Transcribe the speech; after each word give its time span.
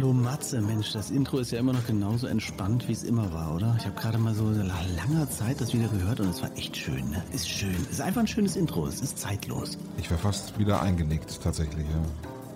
Hallo 0.00 0.14
Matze, 0.14 0.62
Mensch, 0.62 0.94
das 0.94 1.10
Intro 1.10 1.40
ist 1.40 1.52
ja 1.52 1.58
immer 1.58 1.74
noch 1.74 1.86
genauso 1.86 2.26
entspannt, 2.26 2.88
wie 2.88 2.92
es 2.92 3.02
immer 3.02 3.34
war, 3.34 3.54
oder? 3.54 3.76
Ich 3.78 3.84
habe 3.84 4.00
gerade 4.00 4.16
mal 4.16 4.34
so 4.34 4.44
nach 4.44 4.82
langer 4.96 5.28
Zeit 5.28 5.60
das 5.60 5.74
wieder 5.74 5.88
gehört 5.88 6.20
und 6.20 6.30
es 6.30 6.40
war 6.40 6.50
echt 6.56 6.74
schön, 6.74 7.10
ne? 7.10 7.22
Ist 7.34 7.50
schön. 7.50 7.76
Ist 7.90 8.00
einfach 8.00 8.22
ein 8.22 8.26
schönes 8.26 8.56
Intro, 8.56 8.86
es 8.86 9.02
ist 9.02 9.18
zeitlos. 9.18 9.76
Ich 9.98 10.08
wäre 10.08 10.18
fast 10.18 10.58
wieder 10.58 10.80
eingenickt, 10.80 11.42
tatsächlich, 11.42 11.84
ja. 11.86 12.00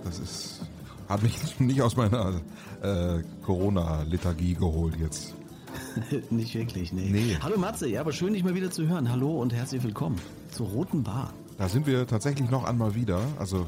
Das 0.06 0.20
ist, 0.20 0.62
hat 1.06 1.23
mich 1.23 1.36
nicht 1.61 1.83
aus 1.83 1.97
meiner 1.97 2.41
äh, 2.81 3.23
Corona-Lethargie 3.42 4.55
geholt 4.55 4.97
jetzt. 4.97 5.34
nicht 6.31 6.55
wirklich, 6.55 6.95
nee. 6.95 7.11
nee. 7.11 7.36
Hallo 7.42 7.58
Matze, 7.58 7.86
ja, 7.86 8.01
aber 8.01 8.12
schön, 8.12 8.33
dich 8.33 8.42
mal 8.42 8.55
wieder 8.55 8.70
zu 8.70 8.89
hören. 8.89 9.11
Hallo 9.11 9.42
und 9.42 9.53
herzlich 9.53 9.83
willkommen 9.83 10.17
zur 10.51 10.69
Roten 10.69 11.03
Bar. 11.03 11.34
Da 11.58 11.69
sind 11.69 11.86
wir 11.86 12.06
tatsächlich 12.06 12.48
noch 12.48 12.64
einmal 12.64 12.95
wieder. 12.95 13.20
Also 13.39 13.67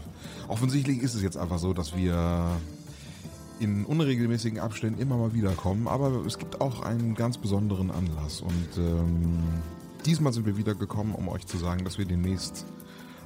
offensichtlich 0.49 1.03
ist 1.03 1.15
es 1.15 1.23
jetzt 1.23 1.37
einfach 1.37 1.59
so, 1.59 1.75
dass 1.75 1.95
wir 1.95 2.57
in 3.59 3.85
unregelmäßigen 3.85 4.59
Abständen 4.59 5.01
immer 5.01 5.17
mal 5.17 5.35
wieder 5.35 5.53
kommen, 5.53 5.89
aber 5.89 6.25
es 6.27 6.39
gibt 6.39 6.61
auch 6.61 6.83
einen 6.83 7.15
ganz 7.15 7.39
besonderen 7.39 7.91
Anlass 7.91 8.41
und 8.41 8.79
ähm, 8.79 9.39
diesmal 10.05 10.33
sind 10.33 10.47
wir 10.47 10.57
wieder 10.57 10.75
gekommen, 10.75 11.15
um 11.15 11.29
euch 11.29 11.47
zu 11.47 11.57
sagen, 11.57 11.85
dass 11.85 11.99
wir 11.99 12.05
demnächst 12.05 12.67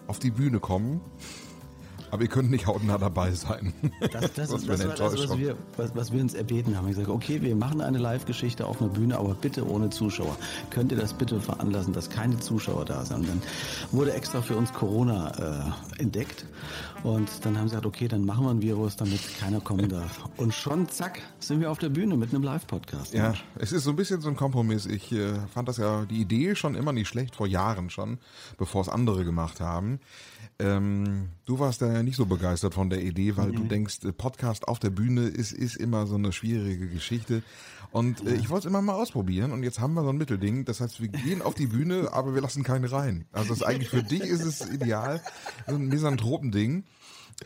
auf 0.07 0.19
die 0.19 0.31
Bühne 0.31 0.61
kommen. 0.61 1.01
Aber 2.11 2.23
ihr 2.23 2.29
könnt 2.29 2.51
nicht 2.51 2.67
hautnah 2.67 2.99
dabei 2.99 3.33
sein. 3.33 3.73
Das, 4.01 4.11
das, 4.11 4.33
das, 4.35 4.51
das 4.51 4.69
war 4.69 4.77
das, 4.77 5.29
was 5.29 5.39
wir, 5.39 5.57
was, 5.77 5.95
was 5.95 6.13
wir 6.13 6.21
uns 6.21 6.35
erbeten 6.35 6.77
haben. 6.77 6.89
Ich 6.89 6.97
sage, 6.97 7.13
okay, 7.13 7.41
wir 7.43 7.55
machen 7.55 7.81
eine 7.81 7.99
Live-Geschichte 7.99 8.67
auf 8.67 8.81
einer 8.81 8.91
Bühne, 8.91 9.19
aber 9.19 9.35
bitte 9.35 9.69
ohne 9.69 9.91
Zuschauer. 9.91 10.37
Könnt 10.71 10.93
ihr 10.93 10.99
das 10.99 11.15
bitte 11.15 11.41
veranlassen, 11.41 11.93
dass 11.93 12.11
keine 12.11 12.39
Zuschauer 12.39 12.85
da 12.85 13.05
sind? 13.05 13.21
Und 13.21 13.29
dann 13.29 13.43
wurde 13.93 14.13
extra 14.13 14.43
für 14.43 14.57
uns 14.57 14.73
Corona 14.73 15.75
äh, 15.99 16.03
entdeckt. 16.03 16.47
Und 17.03 17.45
dann 17.45 17.57
haben 17.57 17.69
sie 17.69 17.77
gesagt, 17.77 17.87
okay, 17.87 18.09
dann 18.09 18.25
machen 18.25 18.45
wir 18.45 18.51
ein 18.51 18.63
Virus, 18.63 18.97
damit 18.97 19.21
keiner 19.39 19.61
kommen 19.61 19.89
darf. 19.89 20.29
Und 20.37 20.53
schon, 20.53 20.89
zack, 20.89 21.21
sind 21.39 21.61
wir 21.61 21.71
auf 21.71 21.79
der 21.79 21.89
Bühne 21.89 22.17
mit 22.17 22.35
einem 22.35 22.43
Live-Podcast. 22.43 23.15
Ja, 23.15 23.35
es 23.57 23.73
ist 23.73 23.85
so 23.85 23.91
ein 23.91 23.97
bisschen 23.97 24.21
so 24.21 24.29
ein 24.29 24.37
Kompromiss. 24.37 24.87
Ich 24.87 25.13
äh, 25.13 25.35
fand 25.53 25.69
das 25.69 25.79
ja, 25.79 26.05
die 26.05 26.21
Idee 26.21 26.55
schon 26.55 26.75
immer 26.75 26.93
nicht 26.93 27.09
schlecht, 27.09 27.37
vor 27.37 27.47
Jahren 27.47 27.91
schon, 27.91 28.19
bevor 28.59 28.83
es 28.83 28.89
andere 28.89 29.25
gemacht 29.25 29.61
haben. 29.61 30.01
Ähm, 30.59 31.31
du 31.51 31.59
warst 31.59 31.83
da 31.83 31.93
ja 31.93 32.05
nicht 32.05 32.15
so 32.15 32.27
begeistert 32.27 32.75
von 32.75 32.91
der 32.91 33.03
Idee, 33.03 33.37
weil 33.37 33.49
mhm. 33.49 33.57
du 33.57 33.65
denkst, 33.65 34.05
äh, 34.05 34.13
Podcast 34.13 34.69
auf 34.69 34.79
der 34.79 34.91
Bühne 34.91 35.23
ist, 35.23 35.51
ist 35.51 35.77
immer 35.77 36.07
so 36.07 36.15
eine 36.15 36.33
schwierige 36.33 36.89
Geschichte. 36.89 37.43
Und 37.91 38.25
äh, 38.25 38.35
ich 38.35 38.51
wollte 38.51 38.69
es 38.69 38.71
immer 38.71 38.83
mal 38.83 38.95
ausprobieren 38.95 39.51
und 39.51 39.65
jetzt 39.65 39.81
haben 39.81 39.95
wir 39.95 40.05
so 40.05 40.11
ein 40.11 40.17
Mittelding. 40.17 40.65
Das 40.65 40.81
heißt, 40.81 41.01
wir 41.01 41.09
gehen 41.09 41.43
auf 41.43 41.55
die 41.55 41.67
Bühne, 41.67 42.09
aber 42.13 42.35
wir 42.35 42.41
lassen 42.41 42.63
keine 42.63 42.93
rein. 42.93 43.25
Also 43.33 43.49
das 43.49 43.59
ist 43.59 43.65
eigentlich 43.65 43.89
für 43.89 44.05
dich 44.05 44.23
ist 44.23 44.45
es 44.45 44.71
ideal, 44.71 45.21
so 45.67 45.75
ein 45.75 45.89
Misantropending. 45.89 46.85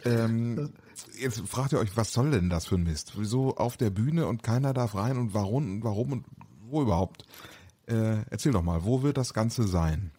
Ähm, 0.05 0.71
jetzt 1.19 1.41
fragt 1.49 1.73
ihr 1.73 1.79
euch, 1.79 1.97
was 1.97 2.13
soll 2.13 2.31
denn 2.31 2.51
das 2.51 2.67
für 2.67 2.75
ein 2.75 2.83
Mist? 2.83 3.15
Wieso 3.17 3.57
auf 3.57 3.79
der 3.79 3.89
Bühne 3.89 4.27
und 4.27 4.43
keiner 4.43 4.75
darf 4.75 4.97
rein 4.97 5.17
und 5.17 5.33
warum 5.33 5.77
und 5.77 5.85
warum 5.85 6.13
und 6.13 6.27
wo 6.69 6.83
überhaupt? 6.83 7.25
Äh, 7.87 8.19
erzähl 8.29 8.53
doch 8.53 8.63
mal, 8.63 8.85
wo 8.85 9.03
wird 9.03 9.17
das 9.17 9.33
Ganze 9.33 9.67
sein? 9.67 10.11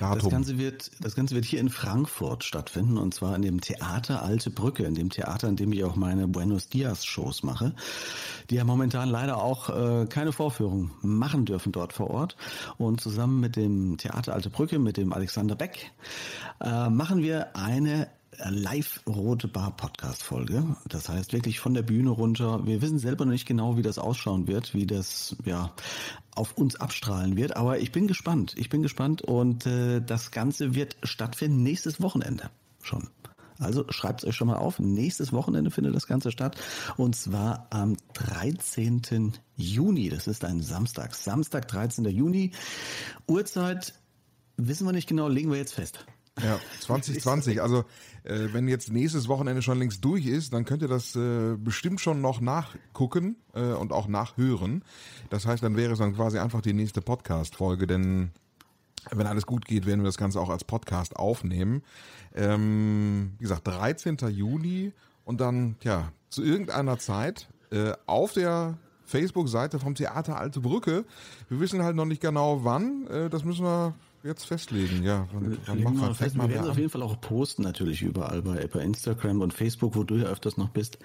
Datum. 0.00 0.18
Das 0.18 0.30
Ganze 0.30 0.58
wird, 0.58 0.90
das 1.00 1.14
Ganze 1.14 1.34
wird 1.34 1.44
hier 1.44 1.60
in 1.60 1.68
Frankfurt 1.68 2.44
stattfinden 2.44 2.98
und 2.98 3.14
zwar 3.14 3.34
in 3.36 3.42
dem 3.42 3.60
Theater 3.60 4.22
Alte 4.22 4.50
Brücke, 4.50 4.84
in 4.84 4.94
dem 4.94 5.10
Theater, 5.10 5.48
in 5.48 5.56
dem 5.56 5.72
ich 5.72 5.84
auch 5.84 5.96
meine 5.96 6.28
Buenos 6.28 6.68
Dias 6.68 7.04
Shows 7.04 7.42
mache, 7.42 7.74
die 8.50 8.56
ja 8.56 8.64
momentan 8.64 9.08
leider 9.08 9.42
auch 9.42 9.68
äh, 9.70 10.06
keine 10.06 10.32
Vorführung 10.32 10.90
machen 11.02 11.44
dürfen 11.44 11.72
dort 11.72 11.92
vor 11.92 12.10
Ort. 12.10 12.36
Und 12.76 13.00
zusammen 13.00 13.40
mit 13.40 13.56
dem 13.56 13.96
Theater 13.98 14.34
Alte 14.34 14.50
Brücke, 14.50 14.78
mit 14.78 14.96
dem 14.96 15.12
Alexander 15.12 15.54
Beck, 15.54 15.92
äh, 16.60 16.88
machen 16.88 17.22
wir 17.22 17.56
eine 17.56 18.08
Live-Rote 18.36 19.48
Bar 19.48 19.76
Podcast-Folge. 19.76 20.76
Das 20.86 21.08
heißt 21.08 21.32
wirklich 21.32 21.60
von 21.60 21.74
der 21.74 21.82
Bühne 21.82 22.10
runter. 22.10 22.66
Wir 22.66 22.82
wissen 22.82 22.98
selber 22.98 23.24
noch 23.24 23.32
nicht 23.32 23.46
genau, 23.46 23.76
wie 23.76 23.82
das 23.82 23.98
ausschauen 23.98 24.46
wird, 24.46 24.74
wie 24.74 24.86
das 24.86 25.36
ja 25.44 25.72
auf 26.34 26.56
uns 26.56 26.76
abstrahlen 26.76 27.36
wird. 27.36 27.56
Aber 27.56 27.78
ich 27.78 27.92
bin 27.92 28.06
gespannt. 28.06 28.54
Ich 28.56 28.68
bin 28.68 28.82
gespannt 28.82 29.22
und 29.22 29.66
äh, 29.66 30.00
das 30.00 30.30
Ganze 30.30 30.74
wird 30.74 30.96
stattfinden 31.02 31.62
nächstes 31.62 32.00
Wochenende 32.00 32.50
schon. 32.82 33.08
Also 33.58 33.84
schreibt 33.88 34.22
es 34.22 34.28
euch 34.28 34.36
schon 34.36 34.48
mal 34.48 34.56
auf. 34.56 34.78
Nächstes 34.78 35.32
Wochenende 35.32 35.70
findet 35.70 35.94
das 35.94 36.06
Ganze 36.06 36.30
statt. 36.30 36.56
Und 36.96 37.16
zwar 37.16 37.66
am 37.70 37.96
13. 38.14 39.32
Juni. 39.56 40.08
Das 40.10 40.28
ist 40.28 40.44
ein 40.44 40.60
Samstag. 40.60 41.14
Samstag, 41.14 41.66
13. 41.66 42.04
Juni. 42.04 42.52
Uhrzeit 43.26 43.94
wissen 44.56 44.86
wir 44.86 44.92
nicht 44.92 45.08
genau, 45.08 45.28
legen 45.28 45.50
wir 45.50 45.58
jetzt 45.58 45.74
fest. 45.74 46.06
Ja, 46.42 46.58
2020. 46.80 47.62
Also 47.62 47.84
äh, 48.24 48.48
wenn 48.52 48.68
jetzt 48.68 48.92
nächstes 48.92 49.28
Wochenende 49.28 49.62
schon 49.62 49.78
längst 49.78 50.04
durch 50.04 50.26
ist, 50.26 50.52
dann 50.52 50.64
könnt 50.64 50.82
ihr 50.82 50.88
das 50.88 51.16
äh, 51.16 51.56
bestimmt 51.56 52.00
schon 52.00 52.20
noch 52.20 52.40
nachgucken 52.40 53.36
äh, 53.54 53.72
und 53.72 53.92
auch 53.92 54.08
nachhören. 54.08 54.84
Das 55.30 55.46
heißt, 55.46 55.62
dann 55.62 55.76
wäre 55.76 55.92
es 55.92 55.98
dann 55.98 56.14
quasi 56.14 56.38
einfach 56.38 56.60
die 56.60 56.72
nächste 56.72 57.00
Podcast-Folge, 57.00 57.86
denn 57.86 58.30
wenn 59.10 59.26
alles 59.26 59.46
gut 59.46 59.64
geht, 59.64 59.86
werden 59.86 60.00
wir 60.00 60.06
das 60.06 60.18
Ganze 60.18 60.40
auch 60.40 60.50
als 60.50 60.64
Podcast 60.64 61.16
aufnehmen. 61.16 61.82
Ähm, 62.34 63.32
wie 63.38 63.44
gesagt, 63.44 63.66
13. 63.66 64.18
Juli 64.28 64.92
und 65.24 65.40
dann, 65.40 65.76
ja, 65.82 66.12
zu 66.30 66.42
irgendeiner 66.42 66.98
Zeit 66.98 67.48
äh, 67.70 67.92
auf 68.06 68.32
der 68.32 68.78
Facebook-Seite 69.04 69.78
vom 69.78 69.94
Theater 69.94 70.38
Alte 70.38 70.60
Brücke. 70.60 71.04
Wir 71.48 71.60
wissen 71.60 71.82
halt 71.82 71.96
noch 71.96 72.04
nicht 72.04 72.20
genau 72.20 72.64
wann. 72.64 73.06
Äh, 73.06 73.30
das 73.30 73.44
müssen 73.44 73.64
wir 73.64 73.94
jetzt 74.22 74.44
festlegen, 74.44 75.02
ja. 75.02 75.28
Wann, 75.32 75.58
wann 75.66 75.82
macht 75.82 75.94
man, 75.94 76.14
fest, 76.14 76.36
wir 76.36 76.48
werden 76.48 76.64
es 76.64 76.70
auf 76.70 76.78
jeden 76.78 76.90
Fall 76.90 77.02
auch 77.02 77.20
posten, 77.20 77.62
natürlich 77.62 78.02
überall 78.02 78.42
bei, 78.42 78.66
bei 78.66 78.80
Instagram 78.80 79.40
und 79.40 79.54
Facebook, 79.54 79.94
wo 79.96 80.04
du 80.04 80.16
ja 80.16 80.26
öfters 80.26 80.56
noch 80.56 80.70
bist. 80.70 80.98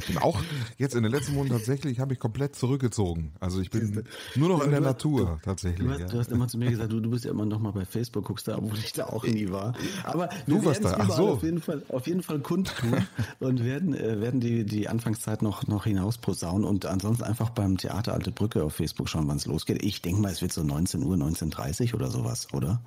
Ich 0.00 0.06
bin 0.06 0.18
auch 0.18 0.40
jetzt 0.78 0.94
in 0.94 1.02
den 1.02 1.12
letzten 1.12 1.34
Monaten 1.34 1.56
tatsächlich, 1.56 2.00
habe 2.00 2.14
ich 2.14 2.18
komplett 2.18 2.56
zurückgezogen. 2.56 3.32
Also 3.40 3.60
ich 3.60 3.70
bin 3.70 4.04
nur 4.34 4.48
noch 4.48 4.64
in 4.64 4.70
der 4.70 4.80
Natur 4.80 5.40
tatsächlich. 5.44 5.86
Du 5.86 5.92
hast, 5.92 6.00
ja. 6.00 6.06
du 6.06 6.18
hast 6.18 6.32
immer 6.32 6.48
zu 6.48 6.58
mir 6.58 6.70
gesagt, 6.70 6.92
du, 6.92 7.00
du 7.00 7.10
bist 7.10 7.24
ja 7.24 7.30
immer 7.30 7.44
noch 7.44 7.60
mal 7.60 7.72
bei 7.72 7.84
Facebook, 7.84 8.24
guckst 8.24 8.48
da, 8.48 8.58
obwohl 8.58 8.78
ich 8.78 8.92
da 8.92 9.06
auch 9.06 9.24
nie 9.24 9.50
war. 9.50 9.74
Aber 10.04 10.28
du 10.46 10.64
warst 10.64 10.84
da. 10.84 10.96
Ach 10.98 11.10
so. 11.10 11.28
auf 11.30 11.42
jeden 11.42 11.60
Fall, 11.60 11.82
auf 11.88 12.06
jeden 12.06 12.22
Fall 12.22 12.40
kundtun 12.40 13.06
und 13.40 13.64
werden, 13.64 13.94
äh, 13.94 14.20
werden 14.20 14.40
die, 14.40 14.64
die 14.64 14.88
Anfangszeit 14.88 15.42
noch, 15.42 15.66
noch 15.66 15.84
hinaus 15.84 16.18
posaunen 16.18 16.64
und 16.64 16.86
ansonsten 16.86 17.24
einfach 17.24 17.50
beim 17.50 17.76
Theater 17.76 18.14
Alte 18.14 18.32
Brücke 18.32 18.64
auf 18.64 18.74
Facebook 18.74 19.08
schauen, 19.08 19.28
wann 19.28 19.36
es 19.36 19.46
losgeht. 19.46 19.82
Ich 19.82 20.02
denke 20.02 20.20
mal, 20.20 20.32
es 20.32 20.42
wird 20.42 20.52
so 20.52 20.62
19 20.62 21.02
Uhr, 21.02 21.16
19.30 21.16 21.94
oder 21.94 22.10
sowas, 22.10 22.48
oder? 22.52 22.80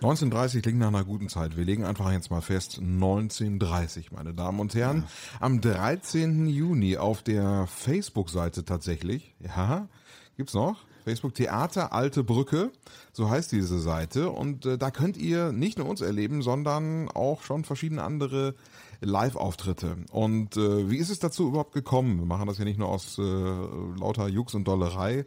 19.30 0.00 0.62
klingt 0.62 0.78
nach 0.78 0.88
einer 0.88 1.04
guten 1.04 1.28
Zeit. 1.28 1.58
Wir 1.58 1.64
legen 1.64 1.84
einfach 1.84 2.10
jetzt 2.10 2.30
mal 2.30 2.40
fest, 2.40 2.80
19.30, 2.80 4.06
meine 4.12 4.32
Damen 4.32 4.58
und 4.58 4.74
Herren. 4.74 5.02
Ja. 5.02 5.40
Am 5.40 5.60
13. 5.60 6.46
Juni 6.46 6.96
auf 6.96 7.22
der 7.22 7.66
Facebook-Seite 7.66 8.64
tatsächlich, 8.64 9.34
ja, 9.40 9.88
gibt's 10.36 10.54
noch? 10.54 10.84
Facebook 11.04 11.34
Theater 11.34 11.92
Alte 11.92 12.24
Brücke, 12.24 12.70
so 13.12 13.28
heißt 13.28 13.52
diese 13.52 13.78
Seite. 13.78 14.30
Und 14.30 14.64
äh, 14.64 14.78
da 14.78 14.90
könnt 14.90 15.16
ihr 15.16 15.52
nicht 15.52 15.78
nur 15.78 15.88
uns 15.88 16.00
erleben, 16.00 16.42
sondern 16.42 17.08
auch 17.08 17.42
schon 17.42 17.64
verschiedene 17.64 18.02
andere 18.02 18.54
Live-Auftritte. 19.00 19.96
Und 20.12 20.56
äh, 20.56 20.90
wie 20.90 20.98
ist 20.98 21.10
es 21.10 21.18
dazu 21.18 21.48
überhaupt 21.48 21.72
gekommen? 21.72 22.18
Wir 22.18 22.26
machen 22.26 22.46
das 22.46 22.58
ja 22.58 22.64
nicht 22.64 22.78
nur 22.78 22.88
aus 22.88 23.18
äh, 23.18 23.22
lauter 23.22 24.28
Jux 24.28 24.54
und 24.54 24.68
Dollerei, 24.68 25.24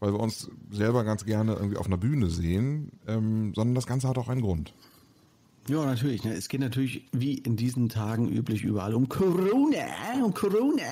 weil 0.00 0.12
wir 0.12 0.20
uns 0.20 0.50
selber 0.70 1.04
ganz 1.04 1.24
gerne 1.24 1.54
irgendwie 1.54 1.76
auf 1.76 1.86
einer 1.86 1.96
Bühne 1.96 2.28
sehen, 2.30 2.92
ähm, 3.06 3.52
sondern 3.54 3.74
das 3.74 3.86
Ganze 3.86 4.08
hat 4.08 4.18
auch 4.18 4.28
einen 4.28 4.42
Grund. 4.42 4.74
Ja, 5.68 5.84
natürlich. 5.84 6.22
Ne? 6.24 6.32
Es 6.32 6.48
geht 6.48 6.60
natürlich 6.60 7.06
wie 7.12 7.34
in 7.34 7.56
diesen 7.56 7.88
Tagen 7.88 8.28
üblich 8.28 8.62
überall 8.62 8.94
um 8.94 9.08
Corona, 9.08 9.86
um 10.22 10.32
Corona 10.32 10.82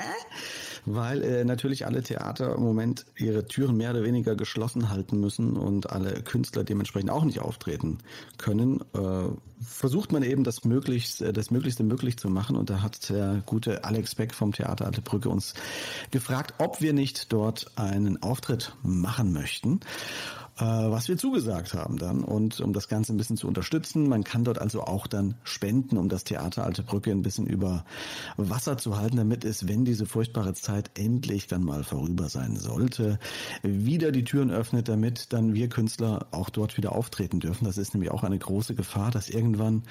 weil 0.87 1.23
äh, 1.23 1.45
natürlich 1.45 1.87
alle 1.87 2.03
Theater 2.03 2.55
im 2.55 2.63
Moment 2.63 3.07
ihre 3.17 3.47
Türen 3.47 3.77
mehr 3.77 3.91
oder 3.91 4.03
weniger 4.03 4.37
geschlossen 4.37 4.91
halten 4.91 5.19
müssen 5.19 5.57
und 5.57 5.91
alle 5.91 6.23
Künstler 6.23 6.65
dementsprechend 6.65 7.11
auch 7.11 7.25
nicht 7.25 7.41
auftreten 7.41 7.99
können, 8.39 8.81
äh, 8.95 9.29
versucht 9.63 10.13
man 10.13 10.23
eben 10.23 10.45
das 10.45 10.65
möglichst, 10.65 11.23
äh, 11.23 11.33
das 11.33 11.51
Möglichste 11.51 11.83
möglich 11.85 12.19
zu 12.19 12.29
machen. 12.29 12.57
Und 12.57 12.71
da 12.71 12.83
hat 12.83 13.09
der 13.11 13.43
gute 13.47 13.85
Alex 13.85 14.15
Beck 14.15 14.35
vom 14.35 14.53
Theater 14.53 14.87
Alte 14.87 15.03
Brücke 15.03 15.29
uns 15.29 15.55
gefragt, 16.11 16.55
ob 16.59 16.81
wir 16.81 16.93
nicht 16.93 17.33
dort 17.33 17.71
einen 17.77 18.23
Auftritt 18.23 18.77
machen 18.83 19.33
möchten 19.33 19.81
was 20.57 21.09
wir 21.09 21.17
zugesagt 21.17 21.75
haben 21.75 21.99
dann 21.99 22.23
und 22.23 22.61
um 22.61 22.73
das 22.73 22.89
Ganze 22.89 23.13
ein 23.13 23.17
bisschen 23.17 23.37
zu 23.37 23.49
unterstützen. 23.49 24.09
Man 24.09 24.23
kann 24.23 24.45
dort 24.45 24.61
also 24.61 24.83
auch 24.83 25.07
dann 25.07 25.35
spenden, 25.43 25.97
um 25.97 26.09
das 26.09 26.25
Theater 26.25 26.65
Alte 26.65 26.83
Brücke 26.83 27.11
ein 27.11 27.23
bisschen 27.23 27.47
über 27.47 27.85
Wasser 28.37 28.79
zu 28.79 28.97
halten, 28.97 29.17
damit 29.17 29.45
es, 29.45 29.67
wenn 29.67 29.85
diese 29.85 30.07
furchtbare 30.07 30.55
Zeit 30.55 30.93
endlich 30.99 31.49
dann 31.49 31.65
mal 31.65 31.83
vorüber 31.83 32.29
sein 32.29 32.57
sollte, 32.57 33.19
wieder 33.63 34.13
die 34.13 34.25
Türen 34.25 34.51
öffnet, 34.51 34.89
damit 34.89 35.33
dann 35.33 35.55
wir 35.55 35.69
Künstler 35.69 36.27
auch 36.31 36.51
dort 36.51 36.77
wieder 36.77 36.93
auftreten 36.93 37.41
dürfen. 37.41 37.65
Das 37.65 37.79
ist 37.79 37.95
nämlich 37.95 38.11
auch 38.13 38.23
eine 38.23 38.39
große 38.39 38.75
Gefahr, 38.75 39.11
dass 39.11 39.29
irgendwann 39.29 39.83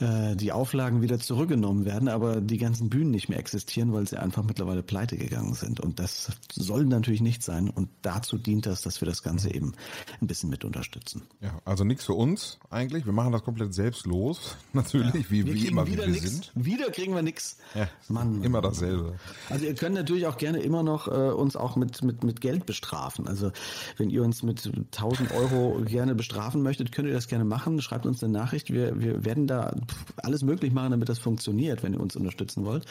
äh, 0.00 0.36
die 0.36 0.52
Auflagen 0.52 1.02
wieder 1.02 1.18
zurückgenommen 1.18 1.84
werden, 1.84 2.08
aber 2.08 2.40
die 2.40 2.58
ganzen 2.58 2.88
Bühnen 2.88 3.10
nicht 3.10 3.28
mehr 3.28 3.38
existieren, 3.38 3.92
weil 3.92 4.06
sie 4.06 4.16
einfach 4.16 4.44
mittlerweile 4.44 4.82
pleite 4.82 5.16
gegangen 5.16 5.54
sind. 5.54 5.80
Und 5.80 5.98
das 5.98 6.30
soll 6.52 6.84
natürlich 6.84 7.20
nicht 7.20 7.42
sein. 7.42 7.68
Und 7.68 7.88
dazu 8.02 8.38
dient 8.38 8.66
das, 8.66 8.82
dass 8.82 9.00
wir 9.00 9.06
das 9.06 9.22
Ganze 9.22 9.52
eben 9.52 9.72
ein 10.20 10.26
bisschen 10.26 10.50
mit 10.50 10.64
unterstützen. 10.64 11.22
Ja, 11.40 11.60
also 11.64 11.84
nichts 11.84 12.04
für 12.04 12.14
uns 12.14 12.58
eigentlich. 12.70 13.06
Wir 13.06 13.12
machen 13.12 13.32
das 13.32 13.42
komplett 13.42 13.74
selbstlos. 13.74 14.56
Natürlich, 14.72 15.14
ja, 15.14 15.30
wie, 15.30 15.46
wie 15.46 15.66
immer, 15.66 15.86
wie 15.86 15.96
wir 15.96 16.06
nix. 16.06 16.30
sind. 16.30 16.52
Wieder 16.54 16.90
kriegen 16.90 17.14
wir 17.14 17.22
nichts. 17.22 17.58
Ja, 17.74 17.88
Mann. 18.08 18.42
Immer 18.42 18.60
dasselbe. 18.60 19.14
Also 19.48 19.64
ihr 19.64 19.74
könnt 19.74 19.94
natürlich 19.94 20.26
auch 20.26 20.38
gerne 20.38 20.60
immer 20.60 20.82
noch 20.82 21.08
äh, 21.08 21.10
uns 21.10 21.56
auch 21.56 21.76
mit, 21.76 22.02
mit, 22.02 22.22
mit 22.22 22.40
Geld 22.40 22.66
bestrafen. 22.66 23.26
Also 23.26 23.50
wenn 23.96 24.10
ihr 24.10 24.22
uns 24.22 24.42
mit 24.42 24.64
1000 24.66 25.32
Euro 25.32 25.80
gerne 25.84 26.14
bestrafen 26.14 26.62
möchtet, 26.62 26.92
könnt 26.92 27.08
ihr 27.08 27.14
das 27.14 27.28
gerne 27.28 27.44
machen. 27.44 27.80
Schreibt 27.80 28.06
uns 28.06 28.22
eine 28.22 28.32
Nachricht. 28.32 28.72
Wir, 28.72 29.00
wir 29.00 29.24
werden 29.24 29.46
da 29.46 29.74
alles 30.16 30.42
möglich 30.42 30.72
machen, 30.72 30.90
damit 30.90 31.08
das 31.08 31.18
funktioniert, 31.18 31.82
wenn 31.82 31.92
ihr 31.92 32.00
uns 32.00 32.16
unterstützen 32.16 32.64
wollt. 32.64 32.84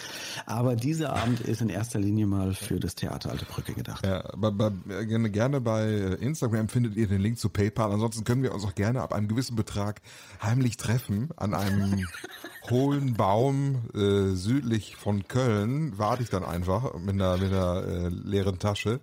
Aber 0.46 0.76
dieser 0.76 1.14
Abend 1.14 1.42
ist 1.42 1.62
in 1.62 1.70
erster 1.70 2.00
Linie 2.00 2.28
mal 2.28 2.54
für 2.54 2.80
das 2.80 2.96
Theater 2.96 3.32
Alte 3.32 3.46
Brücke 3.46 3.74
gedacht. 3.74 4.06
Ja, 4.06 4.30
bei, 4.36 4.50
bei, 4.52 4.72
gerne 5.06 5.62
bei 5.62 6.18
Instagram 6.20 6.70
findet 6.70 6.96
ihr 6.96 7.08
den 7.08 7.22
Link 7.22 7.38
zu 7.40 7.50
PayPal. 7.50 7.92
Ansonsten 7.92 8.24
können 8.24 8.44
wir 8.44 8.54
uns 8.54 8.64
auch 8.64 8.76
gerne 8.76 9.02
ab 9.02 9.14
einem 9.14 9.28
gewissen 9.28 9.56
Betrag 9.56 10.02
heimlich 10.42 10.78
treffen 10.78 11.30
an 11.36 11.54
einem 11.54 12.08
hohlen 12.70 13.14
Baum 13.14 13.84
äh, 13.94 14.36
südlich 14.36 14.96
von 14.96 15.28
Köln. 15.28 15.98
Warte 15.98 16.24
ich 16.24 16.30
dann 16.30 16.44
einfach 16.44 16.98
mit 17.00 17.16
einer, 17.16 17.38
mit 17.38 17.52
einer 17.52 17.84
äh, 17.84 18.10
leeren 18.10 18.60
Tasche. 18.60 19.00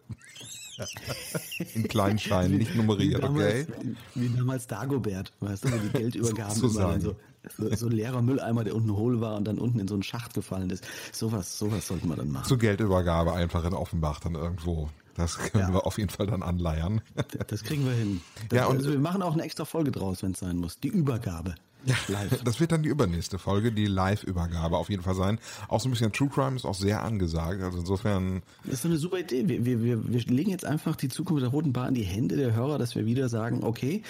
In 1.74 1.88
Kleinschein, 1.88 2.52
nicht 2.52 2.74
nummeriert, 2.74 3.18
wie 3.18 3.22
damals, 3.22 3.68
okay? 3.68 3.96
Wie 4.14 4.28
damals 4.28 4.66
Dagobert, 4.66 5.32
weißt 5.40 5.64
du, 5.64 5.68
die 5.68 5.88
Geldübergaben 5.90 6.54
so 6.60 6.68
so, 6.68 7.16
so, 7.56 7.74
so 7.74 7.86
ein 7.86 7.92
leerer 7.92 8.22
Mülleimer, 8.22 8.64
der 8.64 8.74
unten 8.74 8.94
hohl 8.94 9.20
war 9.20 9.36
und 9.36 9.44
dann 9.44 9.58
unten 9.58 9.78
in 9.78 9.88
so 9.88 9.94
einen 9.94 10.02
Schacht 10.02 10.34
gefallen 10.34 10.70
ist. 10.70 10.84
Sowas, 11.12 11.58
sowas 11.58 11.86
sollten 11.86 12.08
wir 12.08 12.16
dann 12.16 12.30
machen. 12.30 12.46
Zur 12.46 12.58
Geldübergabe 12.58 13.32
einfach 13.32 13.64
in 13.64 13.74
Offenbach 13.74 14.20
dann 14.20 14.34
irgendwo. 14.34 14.88
Das 15.14 15.38
können 15.38 15.68
ja. 15.68 15.72
wir 15.72 15.86
auf 15.86 15.98
jeden 15.98 16.10
Fall 16.10 16.26
dann 16.26 16.42
anleiern. 16.42 17.00
Das 17.46 17.62
kriegen 17.62 17.84
wir 17.84 17.92
hin. 17.92 18.20
Das, 18.48 18.56
ja, 18.56 18.66
und 18.66 18.78
also 18.78 18.90
wir 18.90 18.98
machen 18.98 19.22
auch 19.22 19.34
eine 19.34 19.42
extra 19.42 19.64
Folge 19.64 19.92
draus, 19.92 20.22
wenn 20.22 20.32
es 20.32 20.40
sein 20.40 20.56
muss. 20.56 20.80
Die 20.80 20.88
Übergabe. 20.88 21.54
Ja, 21.84 21.94
live. 22.08 22.42
Das 22.44 22.60
wird 22.60 22.72
dann 22.72 22.82
die 22.82 22.88
übernächste 22.88 23.38
Folge, 23.38 23.72
die 23.72 23.86
Live-Übergabe 23.86 24.76
auf 24.76 24.88
jeden 24.88 25.02
Fall 25.02 25.14
sein. 25.14 25.38
Auch 25.68 25.80
so 25.80 25.88
ein 25.88 25.92
bisschen 25.92 26.12
True 26.12 26.28
Crime 26.28 26.56
ist 26.56 26.64
auch 26.64 26.74
sehr 26.74 27.02
angesagt. 27.02 27.62
Also 27.62 27.78
insofern. 27.78 28.42
Das 28.64 28.74
ist 28.74 28.86
eine 28.86 28.96
super 28.96 29.18
Idee. 29.18 29.46
Wir, 29.48 29.64
wir, 29.64 29.82
wir, 29.82 30.12
wir 30.12 30.20
legen 30.20 30.50
jetzt 30.50 30.64
einfach 30.64 30.96
die 30.96 31.08
Zukunft 31.08 31.42
der 31.42 31.50
Roten 31.50 31.72
Bar 31.72 31.88
in 31.88 31.94
die 31.94 32.02
Hände 32.02 32.36
der 32.36 32.54
Hörer, 32.54 32.78
dass 32.78 32.94
wir 32.94 33.06
wieder 33.06 33.28
sagen, 33.28 33.64
okay, 33.64 34.02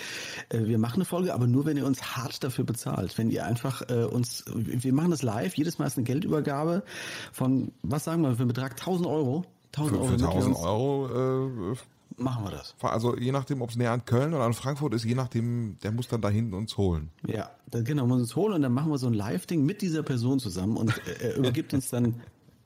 äh, 0.50 0.64
wir 0.64 0.78
machen 0.78 0.96
eine 0.96 1.04
Folge, 1.04 1.34
aber 1.34 1.46
nur 1.46 1.64
wenn 1.64 1.76
ihr 1.76 1.86
uns 1.86 2.16
hart 2.16 2.44
dafür 2.44 2.64
bezahlt. 2.64 3.16
Wenn 3.18 3.30
ihr 3.30 3.44
einfach 3.44 3.82
äh, 3.88 4.04
uns, 4.04 4.44
wir 4.54 4.92
machen 4.92 5.10
das 5.10 5.22
live, 5.22 5.54
jedes 5.54 5.78
Mal 5.78 5.86
ist 5.86 5.96
eine 5.96 6.04
Geldübergabe 6.04 6.84
von, 7.32 7.72
was 7.82 8.04
sagen 8.04 8.22
wir, 8.22 8.32
für 8.34 8.40
einen 8.40 8.48
Betrag 8.48 8.72
1000 8.72 9.08
Euro. 9.08 9.44
1000 9.76 9.98
Euro. 9.98 10.06
Für 10.06 10.14
1000 10.14 10.56
Euro 10.56 11.72
äh, 11.72 11.76
Machen 12.16 12.44
wir 12.44 12.50
das. 12.52 12.74
Also 12.80 13.16
je 13.16 13.32
nachdem, 13.32 13.60
ob 13.60 13.70
es 13.70 13.76
näher 13.76 13.90
an 13.90 14.04
Köln 14.04 14.34
oder 14.34 14.44
an 14.44 14.54
Frankfurt 14.54 14.94
ist, 14.94 15.04
je 15.04 15.14
nachdem, 15.14 15.78
der 15.82 15.90
muss 15.90 16.06
dann 16.06 16.20
da 16.20 16.28
hinten 16.28 16.54
uns 16.54 16.76
holen. 16.76 17.10
Ja, 17.26 17.50
dann, 17.70 17.84
genau, 17.84 18.06
muss 18.06 18.20
uns 18.20 18.36
holen 18.36 18.54
und 18.54 18.62
dann 18.62 18.72
machen 18.72 18.90
wir 18.90 18.98
so 18.98 19.08
ein 19.08 19.14
Live-Ding 19.14 19.64
mit 19.64 19.82
dieser 19.82 20.02
Person 20.02 20.38
zusammen 20.38 20.76
und 20.76 20.94
er 21.20 21.36
übergibt 21.36 21.74
uns 21.74 21.90
dann 21.90 22.20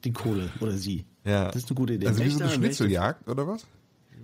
die 0.04 0.12
Kohle 0.12 0.50
oder 0.60 0.72
sie. 0.72 1.06
Ja. 1.24 1.46
Das 1.46 1.56
ist 1.56 1.70
eine 1.70 1.76
gute 1.76 1.94
Idee. 1.94 2.08
Also 2.08 2.24
wie 2.24 2.30
so 2.30 2.42
eine 2.42 2.52
Schnitzeljagd 2.52 3.28
oder 3.28 3.46
was? 3.46 3.66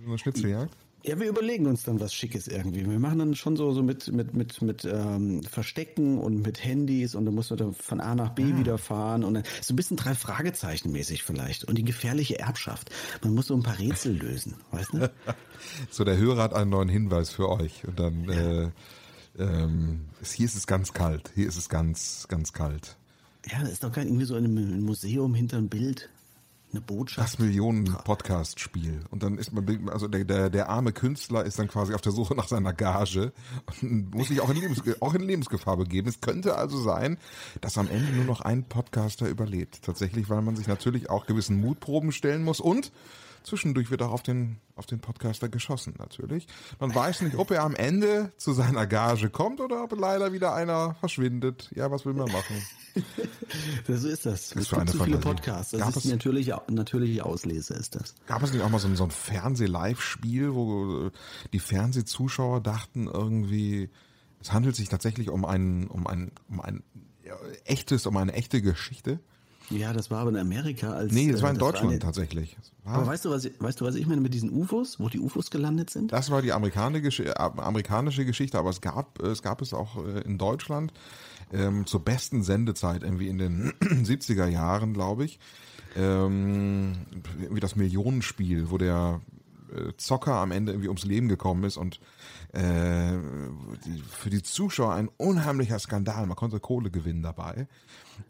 So 0.03 0.09
eine 0.09 0.17
Schnitzeljagd? 0.17 0.75
Ja, 1.07 1.19
wir 1.19 1.27
überlegen 1.27 1.67
uns 1.67 1.83
dann 1.83 1.99
was 1.99 2.15
Schickes 2.15 2.47
irgendwie. 2.47 2.89
Wir 2.89 2.99
machen 2.99 3.19
dann 3.19 3.35
schon 3.35 3.55
so, 3.55 3.71
so 3.73 3.83
mit, 3.83 4.11
mit, 4.11 4.33
mit, 4.33 4.61
mit 4.63 4.85
ähm, 4.85 5.43
Verstecken 5.43 6.17
und 6.17 6.41
mit 6.41 6.63
Handys 6.63 7.13
und 7.13 7.25
dann 7.25 7.35
muss 7.35 7.51
man 7.51 7.59
dann 7.59 7.73
von 7.73 8.01
A 8.01 8.15
nach 8.15 8.31
B 8.31 8.43
ah. 8.43 8.57
wieder 8.57 8.79
fahren 8.79 9.23
und 9.23 9.35
dann, 9.35 9.43
so 9.61 9.73
ein 9.73 9.75
bisschen 9.75 9.97
drei 9.97 10.15
Fragezeichen 10.15 10.91
mäßig 10.91 11.21
vielleicht. 11.21 11.63
Und 11.65 11.77
die 11.77 11.83
gefährliche 11.83 12.39
Erbschaft. 12.39 12.89
Man 13.23 13.35
muss 13.35 13.47
so 13.47 13.55
ein 13.55 13.61
paar 13.61 13.77
Rätsel 13.77 14.13
lösen, 14.17 14.55
weißt 14.71 14.93
du? 14.93 15.11
so, 15.91 16.03
der 16.03 16.17
Hörer 16.17 16.41
hat 16.41 16.53
einen 16.53 16.71
neuen 16.71 16.89
Hinweis 16.89 17.29
für 17.29 17.49
euch. 17.49 17.85
Und 17.85 17.99
dann, 17.99 18.23
ja. 18.23 18.63
äh, 18.63 18.71
ähm, 19.37 20.05
hier 20.23 20.45
ist 20.45 20.55
es 20.55 20.65
ganz 20.65 20.93
kalt. 20.93 21.31
Hier 21.35 21.47
ist 21.47 21.57
es 21.57 21.69
ganz, 21.69 22.25
ganz 22.29 22.51
kalt. 22.51 22.97
Ja, 23.51 23.59
das 23.59 23.73
ist 23.73 23.83
doch 23.83 23.91
gar 23.91 24.03
irgendwie 24.03 24.25
so 24.25 24.35
in 24.37 24.45
einem 24.45 24.81
Museum 24.81 25.35
hinter 25.35 25.57
ein 25.57 25.69
Bild 25.69 26.09
eine 26.75 26.81
Botschaft. 26.81 27.27
Das 27.27 27.39
Millionen-Podcast-Spiel. 27.39 29.01
Und 29.09 29.23
dann 29.23 29.37
ist 29.37 29.53
man, 29.53 29.89
also 29.89 30.07
der, 30.07 30.25
der, 30.25 30.49
der 30.49 30.69
arme 30.69 30.91
Künstler 30.91 31.45
ist 31.45 31.57
dann 31.57 31.67
quasi 31.67 31.93
auf 31.93 32.01
der 32.01 32.11
Suche 32.11 32.35
nach 32.35 32.47
seiner 32.47 32.73
Gage 32.73 33.31
und 33.81 34.13
muss 34.13 34.27
sich 34.27 34.41
auch 34.41 34.49
in, 34.49 34.57
Lebens, 34.57 34.81
auch 34.99 35.13
in 35.13 35.21
Lebensgefahr 35.21 35.77
begeben. 35.77 36.09
Es 36.09 36.21
könnte 36.21 36.57
also 36.57 36.81
sein, 36.81 37.17
dass 37.61 37.77
am 37.77 37.87
Ende 37.87 38.11
nur 38.11 38.25
noch 38.25 38.41
ein 38.41 38.63
Podcaster 38.63 39.27
überlebt. 39.27 39.81
Tatsächlich, 39.83 40.29
weil 40.29 40.41
man 40.41 40.55
sich 40.55 40.67
natürlich 40.67 41.09
auch 41.09 41.25
gewissen 41.25 41.59
Mutproben 41.59 42.11
stellen 42.11 42.43
muss 42.43 42.59
und 42.59 42.91
Zwischendurch 43.45 43.91
wird 43.91 44.01
auch 44.01 44.11
auf 44.11 44.23
den, 44.23 44.57
auf 44.75 44.87
den 44.87 44.99
Podcaster 44.99 45.49
geschossen, 45.49 45.93
natürlich. 45.99 46.47
Man 46.79 46.95
weiß 46.95 47.21
nicht, 47.21 47.35
ob 47.35 47.51
er 47.51 47.61
am 47.61 47.75
Ende 47.75 48.33
zu 48.37 48.53
seiner 48.53 48.87
Gage 48.87 49.29
kommt 49.29 49.61
oder 49.61 49.83
ob 49.83 49.95
leider 49.99 50.33
wieder 50.33 50.55
einer 50.55 50.95
verschwindet. 50.95 51.69
Ja, 51.75 51.91
was 51.91 52.07
will 52.07 52.13
man 52.13 52.31
machen? 52.31 52.65
so 53.87 54.07
ist 54.07 54.25
das. 54.25 54.55
Es 54.55 54.69
gibt 54.71 54.89
zu 54.89 55.03
viele 55.03 55.19
Podcasts. 55.19 55.73
Das 55.73 55.81
Gab 55.81 55.95
ist 55.95 56.05
natürliche, 56.05 56.59
natürliche 56.69 57.23
Auslese, 57.23 57.75
ist 57.75 57.93
das. 57.93 58.15
Gab 58.25 58.41
es 58.41 58.51
nicht 58.51 58.63
auch 58.63 58.69
mal 58.69 58.79
so 58.79 58.87
ein, 58.87 58.95
so 58.95 59.03
ein 59.03 59.11
Fernseh-Live-Spiel, 59.11 60.55
wo 60.55 61.11
die 61.53 61.59
Fernsehzuschauer 61.59 62.61
dachten 62.61 63.05
irgendwie, 63.05 63.91
es 64.41 64.53
handelt 64.53 64.75
sich 64.75 64.89
tatsächlich 64.89 65.29
um 65.29 65.45
ein, 65.45 65.87
um 65.87 66.07
ein, 66.07 66.31
um 66.49 66.61
ein 66.61 66.81
ja, 67.23 67.35
echtes, 67.65 68.07
um 68.07 68.17
eine 68.17 68.33
echte 68.33 68.63
Geschichte? 68.63 69.19
Ja, 69.69 69.93
das 69.93 70.11
war 70.11 70.19
aber 70.19 70.29
in 70.29 70.37
Amerika 70.37 70.91
als. 70.93 71.11
Nee, 71.11 71.31
das 71.31 71.41
war 71.41 71.49
in 71.49 71.55
äh, 71.55 71.59
das 71.59 71.67
Deutschland 71.67 71.87
war 71.87 71.91
eine, 71.91 71.99
tatsächlich. 71.99 72.57
Aber 72.83 73.07
weißt 73.07 73.25
du, 73.25 73.31
was, 73.31 73.49
weißt 73.59 73.81
du, 73.81 73.85
was 73.85 73.95
ich 73.95 74.05
meine 74.05 74.21
mit 74.21 74.33
diesen 74.33 74.51
UFOs, 74.51 74.99
wo 74.99 75.09
die 75.09 75.19
UFOs 75.19 75.49
gelandet 75.49 75.89
sind? 75.89 76.11
Das 76.11 76.29
war 76.29 76.41
die 76.41 76.53
amerikanische, 76.53 77.25
äh, 77.25 77.33
amerikanische 77.39 78.25
Geschichte, 78.25 78.59
aber 78.59 78.69
es 78.69 78.81
gab, 78.81 79.19
es 79.21 79.41
gab 79.41 79.61
es 79.61 79.73
auch 79.73 79.97
äh, 80.05 80.21
in 80.21 80.37
Deutschland 80.37 80.93
ähm, 81.51 81.85
zur 81.85 82.01
besten 82.01 82.43
Sendezeit, 82.43 83.03
irgendwie 83.03 83.27
in 83.27 83.37
den 83.39 83.71
70er 83.81 84.47
Jahren, 84.47 84.93
glaube 84.93 85.25
ich. 85.25 85.39
Ähm, 85.95 86.93
wie 87.49 87.59
das 87.61 87.75
Millionenspiel, 87.75 88.69
wo 88.69 88.77
der 88.77 89.21
Zocker 89.97 90.35
am 90.35 90.51
Ende 90.51 90.71
irgendwie 90.71 90.89
ums 90.89 91.05
Leben 91.05 91.27
gekommen 91.27 91.63
ist 91.63 91.77
und 91.77 91.99
äh, 92.53 93.17
die, 93.85 94.01
für 94.09 94.29
die 94.29 94.41
Zuschauer 94.41 94.93
ein 94.93 95.09
unheimlicher 95.17 95.79
Skandal. 95.79 96.25
Man 96.25 96.35
konnte 96.35 96.59
Kohle 96.59 96.91
gewinnen 96.91 97.21
dabei. 97.21 97.67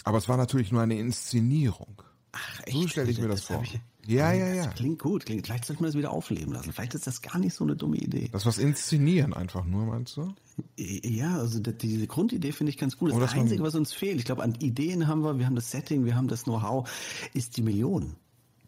Aber 0.03 0.17
es 0.17 0.29
war 0.29 0.37
natürlich 0.37 0.71
nur 0.71 0.81
eine 0.81 0.97
Inszenierung. 0.97 2.01
Ach, 2.31 2.61
echt? 2.65 2.75
So 2.75 2.87
stelle 2.87 3.11
ich 3.11 3.19
mir 3.19 3.27
das, 3.27 3.45
das 3.45 3.47
vor. 3.47 3.63
Ich, 3.63 3.79
ja, 4.07 4.31
ja, 4.33 4.53
ja. 4.53 4.65
Das 4.65 4.75
klingt 4.75 4.99
gut. 4.99 5.25
Klingt, 5.25 5.45
vielleicht 5.45 5.65
sollte 5.65 5.81
man 5.81 5.89
das 5.89 5.97
wieder 5.97 6.11
aufleben 6.11 6.53
lassen. 6.53 6.73
Vielleicht 6.73 6.93
ist 6.93 7.07
das 7.07 7.21
gar 7.21 7.39
nicht 7.39 7.53
so 7.53 7.63
eine 7.63 7.75
dumme 7.75 7.97
Idee. 7.97 8.29
Das 8.31 8.45
was 8.45 8.57
inszenieren 8.57 9.33
einfach 9.33 9.65
nur, 9.65 9.85
meinst 9.85 10.17
du? 10.17 10.33
Ja, 10.77 11.37
also 11.37 11.59
die, 11.59 11.73
diese 11.73 12.07
Grundidee 12.07 12.51
finde 12.51 12.69
ich 12.69 12.77
ganz 12.77 12.97
gut. 12.97 13.11
Das, 13.11 13.19
das 13.19 13.33
Einzige, 13.33 13.63
was 13.63 13.75
uns 13.75 13.93
fehlt, 13.93 14.19
ich 14.19 14.25
glaube, 14.25 14.43
an 14.43 14.55
Ideen 14.55 15.07
haben 15.07 15.21
wir, 15.21 15.39
wir 15.39 15.45
haben 15.45 15.55
das 15.55 15.71
Setting, 15.71 16.05
wir 16.05 16.15
haben 16.15 16.27
das 16.27 16.43
Know-how, 16.43 16.89
ist 17.33 17.57
die 17.57 17.61
Million. 17.61 18.15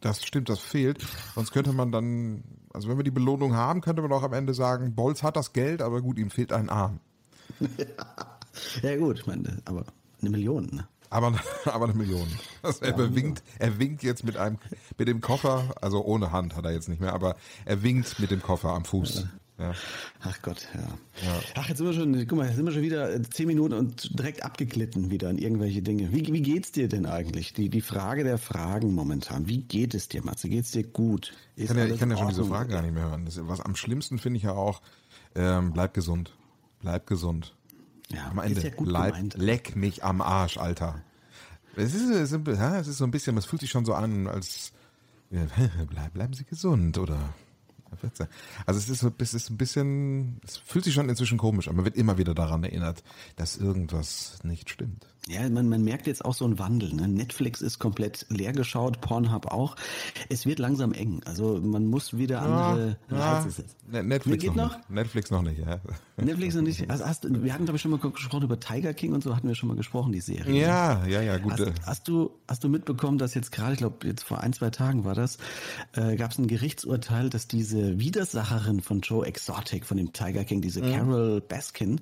Das 0.01 0.23
stimmt, 0.23 0.49
das 0.49 0.59
fehlt. 0.59 1.05
Sonst 1.35 1.51
könnte 1.51 1.73
man 1.73 1.91
dann, 1.91 2.43
also 2.73 2.87
wenn 2.87 2.97
wir 2.97 3.03
die 3.03 3.11
Belohnung 3.11 3.55
haben, 3.55 3.81
könnte 3.81 4.01
man 4.01 4.11
auch 4.11 4.23
am 4.23 4.33
Ende 4.33 4.53
sagen, 4.53 4.95
Bolz 4.95 5.23
hat 5.23 5.35
das 5.35 5.53
Geld, 5.53 5.81
aber 5.81 6.01
gut, 6.01 6.17
ihm 6.17 6.29
fehlt 6.29 6.51
ein 6.53 6.69
Arm. 6.69 6.99
ja 8.81 8.95
gut, 8.97 9.19
ich 9.19 9.27
meine, 9.27 9.61
aber 9.65 9.85
eine 10.21 10.29
Million, 10.29 10.65
ne? 10.71 10.87
Aber, 11.09 11.33
aber 11.65 11.85
eine 11.85 11.93
Million. 11.93 12.27
Also 12.61 12.85
er, 12.85 12.97
ja, 12.97 13.15
winkt, 13.15 13.43
er 13.59 13.79
winkt 13.79 14.03
jetzt 14.03 14.23
mit 14.23 14.37
einem, 14.37 14.57
mit 14.97 15.07
dem 15.07 15.21
Koffer, 15.21 15.75
also 15.81 16.03
ohne 16.03 16.31
Hand 16.31 16.55
hat 16.55 16.65
er 16.65 16.71
jetzt 16.71 16.89
nicht 16.89 17.01
mehr, 17.01 17.13
aber 17.13 17.35
er 17.65 17.83
winkt 17.83 18.19
mit 18.19 18.31
dem 18.31 18.41
Koffer 18.41 18.69
am 18.69 18.85
Fuß. 18.85 19.25
Ja. 19.59 19.73
Ach 20.21 20.41
Gott, 20.43 20.67
ja. 20.75 20.81
ja. 20.81 21.39
Ach, 21.55 21.67
jetzt 21.67 21.79
sind 21.79 21.87
wir 21.87 21.93
schon, 21.93 22.27
guck 22.27 22.37
mal, 22.37 22.45
jetzt 22.45 22.57
sind 22.57 22.65
wir 22.65 22.71
schon 22.71 22.83
wieder 22.83 23.11
äh, 23.11 23.21
zehn 23.23 23.47
Minuten 23.47 23.73
und 23.73 24.17
direkt 24.17 24.43
abgeglitten 24.43 25.09
wieder 25.09 25.29
an 25.29 25.39
irgendwelche 25.39 25.81
Dinge. 25.81 26.11
Wie, 26.11 26.31
wie 26.31 26.41
geht's 26.41 26.71
dir 26.71 26.87
denn 26.87 27.07
eigentlich? 27.07 27.53
Die, 27.53 27.69
die 27.69 27.81
Frage 27.81 28.23
der 28.23 28.37
Fragen 28.37 28.93
momentan. 28.93 29.47
Wie 29.47 29.61
geht 29.61 29.95
es 29.95 30.09
dir, 30.09 30.23
Matze? 30.23 30.47
Geht's 30.49 30.71
dir 30.71 30.83
gut? 30.83 31.33
Ist 31.55 31.63
ich 31.63 31.67
kann 31.69 31.77
ja, 31.77 31.85
ich 31.85 31.99
kann 31.99 32.11
ja 32.11 32.17
schon 32.17 32.27
diese 32.27 32.45
Frage 32.45 32.69
gar 32.69 32.83
nicht 32.83 32.93
mehr 32.93 33.09
hören. 33.09 33.25
Das, 33.25 33.39
was 33.47 33.59
am 33.59 33.75
schlimmsten 33.75 34.19
finde 34.19 34.37
ich 34.37 34.43
ja 34.43 34.51
auch, 34.51 34.81
ähm, 35.33 35.73
bleib 35.73 35.95
gesund. 35.95 36.37
Bleib 36.79 37.07
gesund. 37.07 37.55
Ja, 38.09 38.29
am 38.29 38.39
Ende. 38.39 38.61
Ja 38.61 38.69
bleib, 38.77 39.33
leck 39.35 39.75
mich 39.75 40.03
am 40.03 40.21
Arsch, 40.21 40.57
Alter. 40.57 41.01
Es 41.75 41.93
ist, 41.93 42.09
es 42.09 42.31
ist 42.31 42.97
so 42.97 43.03
ein 43.05 43.11
bisschen, 43.11 43.37
es 43.37 43.45
fühlt 43.45 43.61
sich 43.61 43.69
schon 43.69 43.85
so 43.85 43.93
an, 43.93 44.27
als 44.27 44.71
bleiben 46.13 46.33
Sie 46.33 46.45
gesund 46.45 46.97
oder 46.97 47.19
also 48.65 48.79
es 48.79 48.89
ist, 48.89 49.03
es 49.03 49.33
ist 49.33 49.49
ein 49.49 49.57
bisschen, 49.57 50.41
es 50.45 50.57
fühlt 50.57 50.85
sich 50.85 50.93
schon 50.93 51.09
inzwischen 51.09 51.37
komisch 51.37 51.67
an. 51.67 51.75
Man 51.75 51.85
wird 51.85 51.95
immer 51.95 52.17
wieder 52.17 52.33
daran 52.33 52.63
erinnert, 52.63 53.03
dass 53.35 53.57
irgendwas 53.57 54.39
nicht 54.43 54.69
stimmt. 54.69 55.07
Ja, 55.27 55.47
man, 55.49 55.69
man 55.69 55.83
merkt 55.83 56.07
jetzt 56.07 56.25
auch 56.25 56.33
so 56.33 56.45
einen 56.45 56.59
Wandel. 56.59 56.93
Ne? 56.93 57.07
Netflix 57.07 57.61
ist 57.61 57.79
komplett 57.79 58.25
leer 58.29 58.53
geschaut, 58.53 59.01
Pornhub 59.01 59.47
auch. 59.47 59.75
Es 60.29 60.45
wird 60.45 60.59
langsam 60.59 60.93
eng. 60.93 61.21
Also 61.25 61.59
man 61.61 61.85
muss 61.85 62.17
wieder 62.17 62.41
andere 62.41 62.97
ja, 63.09 63.41
setzen. 63.41 63.65
Ja. 63.91 64.03
Netflix 64.03 64.43
noch, 64.45 64.55
noch? 64.55 64.77
Nicht. 64.77 64.89
Netflix 64.89 65.31
noch 65.31 65.41
nicht, 65.41 65.59
ja. 65.59 65.79
Netflix 66.17 66.55
noch 66.55 66.63
nicht. 66.63 66.89
Also 66.89 67.05
hast, 67.05 67.23
wir 67.29 67.53
hatten, 67.53 67.65
glaube 67.65 67.75
ich, 67.75 67.81
schon 67.81 67.91
mal 67.91 67.99
gesprochen 67.99 68.43
über 68.43 68.59
Tiger 68.59 68.93
King 68.93 69.13
und 69.13 69.23
so 69.23 69.35
hatten 69.35 69.47
wir 69.47 69.55
schon 69.55 69.69
mal 69.69 69.77
gesprochen, 69.77 70.11
die 70.11 70.21
Serie. 70.21 70.59
Ja, 70.59 71.05
ja, 71.05 71.21
ja, 71.21 71.37
gut. 71.37 71.53
Hast, 71.53 71.71
hast 71.85 72.07
du, 72.07 72.31
hast 72.47 72.63
du 72.63 72.69
mitbekommen, 72.69 73.17
dass 73.17 73.33
jetzt 73.33 73.51
gerade, 73.51 73.73
ich 73.73 73.79
glaube, 73.79 74.07
jetzt 74.07 74.23
vor 74.23 74.39
ein, 74.39 74.53
zwei 74.53 74.69
Tagen 74.71 75.05
war 75.05 75.15
das, 75.15 75.37
äh, 75.93 76.15
gab 76.15 76.31
es 76.31 76.37
ein 76.37 76.47
Gerichtsurteil, 76.47 77.29
dass 77.29 77.47
diese 77.47 77.67
diese 77.67 77.99
Widersacherin 77.99 78.81
von 78.81 79.01
Joe 79.01 79.25
Exotic, 79.25 79.85
von 79.85 79.97
dem 79.97 80.13
Tiger 80.13 80.43
King, 80.45 80.61
diese 80.61 80.81
mhm. 80.81 80.91
Carol 80.93 81.41
Baskin, 81.41 82.01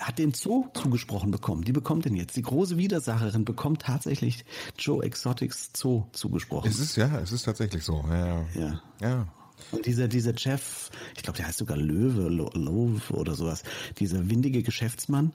hat 0.00 0.18
den 0.18 0.32
Zoo 0.34 0.66
zugesprochen 0.74 1.30
bekommen. 1.30 1.64
Die 1.64 1.72
bekommt 1.72 2.04
den 2.04 2.16
jetzt. 2.16 2.36
Die 2.36 2.42
große 2.56 2.78
Widersacherin 2.78 3.44
bekommt 3.44 3.82
tatsächlich 3.82 4.46
Joe 4.78 5.04
Exotics 5.04 5.70
Zoo 5.76 6.04
zugesprochen. 6.12 6.70
Es 6.70 6.78
ist 6.78 6.96
ja, 6.96 7.20
es 7.20 7.30
ist 7.30 7.42
tatsächlich 7.42 7.84
so. 7.84 8.02
Ja. 8.08 8.46
ja. 8.54 8.80
ja. 9.02 9.28
Und 9.72 9.84
dieser, 9.84 10.08
dieser 10.08 10.32
Jeff, 10.34 10.90
ich 11.16 11.22
glaube, 11.22 11.36
der 11.36 11.48
heißt 11.48 11.58
sogar 11.58 11.76
Löwe, 11.76 12.28
Löwe 12.30 13.12
oder 13.12 13.34
sowas, 13.34 13.62
dieser 13.98 14.30
windige 14.30 14.62
Geschäftsmann, 14.62 15.34